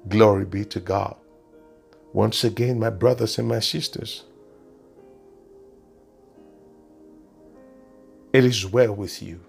Glory 0.09 0.45
be 0.45 0.65
to 0.65 0.79
God. 0.79 1.17
Once 2.13 2.43
again, 2.43 2.79
my 2.79 2.89
brothers 2.89 3.37
and 3.37 3.47
my 3.47 3.59
sisters, 3.59 4.23
it 8.33 8.43
is 8.43 8.65
well 8.65 8.93
with 8.95 9.21
you. 9.21 9.39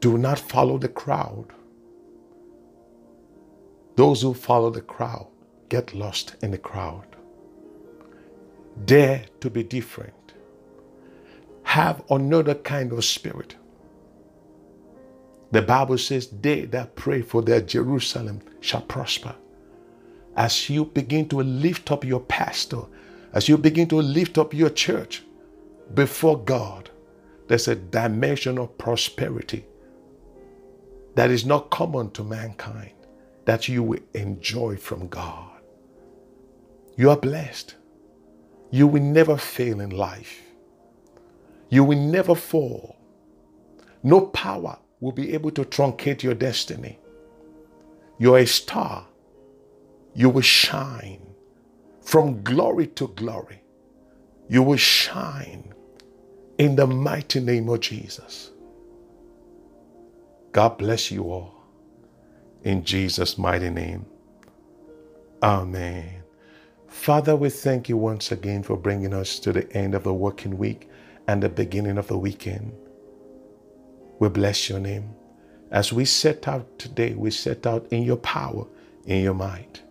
Do 0.00 0.18
not 0.18 0.38
follow 0.38 0.78
the 0.78 0.88
crowd. 0.88 1.46
Those 3.96 4.22
who 4.22 4.34
follow 4.34 4.70
the 4.70 4.82
crowd 4.82 5.28
get 5.68 5.94
lost 5.94 6.36
in 6.42 6.50
the 6.52 6.58
crowd. 6.58 7.06
Dare 8.84 9.24
to 9.40 9.50
be 9.50 9.62
different. 9.62 10.14
Have 11.64 12.02
another 12.10 12.54
kind 12.54 12.92
of 12.92 13.04
spirit. 13.04 13.56
The 15.50 15.62
Bible 15.62 15.98
says, 15.98 16.28
They 16.28 16.66
that 16.66 16.94
pray 16.94 17.22
for 17.22 17.42
their 17.42 17.60
Jerusalem 17.62 18.40
shall 18.60 18.82
prosper 18.82 19.34
as 20.38 20.70
you 20.70 20.84
begin 20.84 21.28
to 21.28 21.38
lift 21.38 21.90
up 21.90 22.04
your 22.04 22.20
pastor, 22.20 22.82
as 23.32 23.48
you 23.48 23.58
begin 23.58 23.88
to 23.88 23.96
lift 23.96 24.38
up 24.38 24.54
your 24.54 24.70
church 24.70 25.24
before 25.94 26.38
God, 26.38 26.90
there's 27.48 27.66
a 27.66 27.74
dimension 27.74 28.56
of 28.56 28.78
prosperity 28.78 29.66
that 31.16 31.32
is 31.32 31.44
not 31.44 31.70
common 31.70 32.12
to 32.12 32.22
mankind 32.22 32.92
that 33.46 33.66
you 33.66 33.82
will 33.82 33.98
enjoy 34.14 34.76
from 34.76 35.08
God. 35.08 35.60
You 36.96 37.10
are 37.10 37.16
blessed. 37.16 37.74
You 38.70 38.86
will 38.86 39.02
never 39.02 39.36
fail 39.36 39.80
in 39.80 39.90
life. 39.90 40.42
You 41.68 41.82
will 41.82 41.98
never 41.98 42.36
fall. 42.36 42.96
No 44.04 44.26
power 44.26 44.78
will 45.00 45.12
be 45.12 45.34
able 45.34 45.50
to 45.50 45.64
truncate 45.64 46.22
your 46.22 46.34
destiny. 46.34 47.00
You're 48.18 48.38
a 48.38 48.46
star 48.46 49.08
you 50.18 50.28
will 50.28 50.42
shine 50.42 51.22
from 52.00 52.42
glory 52.42 52.88
to 52.88 53.06
glory. 53.06 53.62
You 54.48 54.64
will 54.64 54.76
shine 54.76 55.72
in 56.58 56.74
the 56.74 56.88
mighty 56.88 57.38
name 57.38 57.68
of 57.68 57.78
Jesus. 57.78 58.50
God 60.50 60.76
bless 60.76 61.12
you 61.12 61.30
all. 61.30 61.54
In 62.64 62.82
Jesus' 62.82 63.38
mighty 63.38 63.70
name. 63.70 64.06
Amen. 65.40 66.24
Father, 66.88 67.36
we 67.36 67.48
thank 67.48 67.88
you 67.88 67.96
once 67.96 68.32
again 68.32 68.64
for 68.64 68.76
bringing 68.76 69.14
us 69.14 69.38
to 69.38 69.52
the 69.52 69.72
end 69.72 69.94
of 69.94 70.02
the 70.02 70.12
working 70.12 70.58
week 70.58 70.90
and 71.28 71.40
the 71.40 71.48
beginning 71.48 71.96
of 71.96 72.08
the 72.08 72.18
weekend. 72.18 72.72
We 74.18 74.30
bless 74.30 74.68
your 74.68 74.80
name. 74.80 75.14
As 75.70 75.92
we 75.92 76.04
set 76.04 76.48
out 76.48 76.76
today, 76.76 77.14
we 77.14 77.30
set 77.30 77.68
out 77.68 77.86
in 77.92 78.02
your 78.02 78.16
power, 78.16 78.66
in 79.06 79.22
your 79.22 79.34
might. 79.34 79.84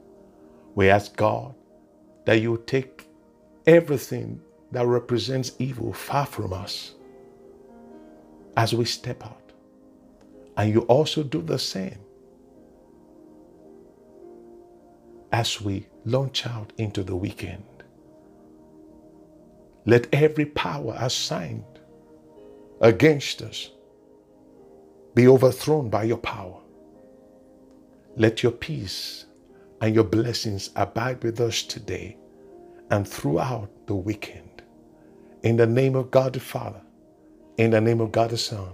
We 0.78 0.92
ask 0.92 1.18
God 1.18 1.56
that 2.28 2.42
you 2.42 2.64
take 2.68 3.10
everything 3.68 4.42
that 4.72 4.88
represents 4.88 5.54
evil 5.60 5.94
far 5.94 6.28
from 6.28 6.54
us 6.54 6.96
as 8.58 8.76
we 8.76 8.86
step 8.86 9.26
out. 9.26 9.54
And 10.58 10.74
you 10.74 10.82
also 10.82 11.24
do 11.24 11.42
the 11.42 11.60
same. 11.60 12.00
as 15.32 15.62
we 15.62 15.88
launch 16.06 16.48
out 16.48 16.74
into 16.80 17.04
the 17.04 17.16
weekend. 17.16 17.64
Let 19.86 20.08
every 20.14 20.48
power 20.48 20.96
assigned 21.00 21.66
against 22.82 23.44
us 23.44 23.72
be 25.16 25.28
overthrown 25.28 25.90
by 25.92 26.06
your 26.06 26.18
power. 26.18 26.60
Let 28.18 28.44
your 28.44 28.54
peace 28.54 29.27
and 29.82 29.96
your 29.96 30.06
blessings 30.06 30.72
abide 30.76 31.24
with 31.24 31.40
us 31.42 31.64
today 31.64 32.18
and 32.92 33.08
throughout 33.08 33.70
the 33.88 33.96
weekend. 33.96 34.64
In 35.44 35.58
the 35.58 35.68
name 35.68 35.96
of 35.96 36.12
God 36.12 36.34
the 36.34 36.40
Father, 36.42 36.82
in 37.58 37.72
the 37.72 37.82
name 37.82 38.02
of 38.02 38.12
God 38.12 38.32
the 38.32 38.38
Son, 38.38 38.70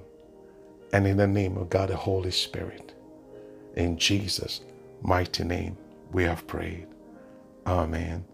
and 0.94 1.08
in 1.08 1.18
the 1.18 1.28
name 1.28 1.58
of 1.58 1.70
God 1.70 1.90
the 1.90 1.98
Holy 1.98 2.32
Spirit. 2.32 2.94
In 3.76 3.98
Jesus' 3.98 4.62
mighty 5.02 5.44
name, 5.44 5.78
we 6.14 6.24
have 6.24 6.48
prayed. 6.48 6.88
Amen. 7.68 8.26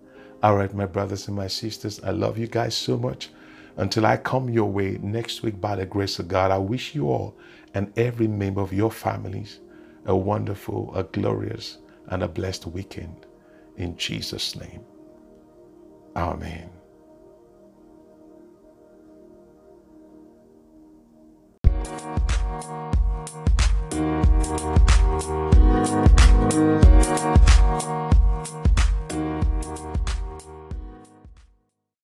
All 0.44 0.58
right, 0.58 0.74
my 0.74 0.86
brothers 0.88 1.28
and 1.28 1.38
my 1.38 1.48
sisters, 1.48 2.02
I 2.04 2.12
love 2.12 2.38
you 2.38 2.48
guys 2.48 2.76
so 2.76 2.98
much. 2.98 3.30
Until 3.78 4.06
I 4.06 4.18
come 4.18 4.50
your 4.50 4.72
way 4.72 5.00
next 5.02 5.44
week 5.44 5.62
by 5.62 5.76
the 5.78 5.86
grace 5.86 6.20
of 6.20 6.28
God, 6.28 6.52
I 6.52 6.58
wish 6.60 6.96
you 6.96 7.10
all 7.10 7.38
and 7.74 7.94
every 7.98 8.28
member 8.28 8.62
of 8.62 8.74
your 8.74 8.92
families 8.92 9.60
a 10.06 10.16
wonderful, 10.16 10.94
a 10.96 11.04
glorious, 11.04 11.78
and 12.10 12.24
a 12.24 12.28
blessed 12.28 12.68
weekend. 12.68 13.26
In 13.78 13.98
Jesus' 13.98 14.56
name. 14.56 14.84
Amen. 16.16 16.70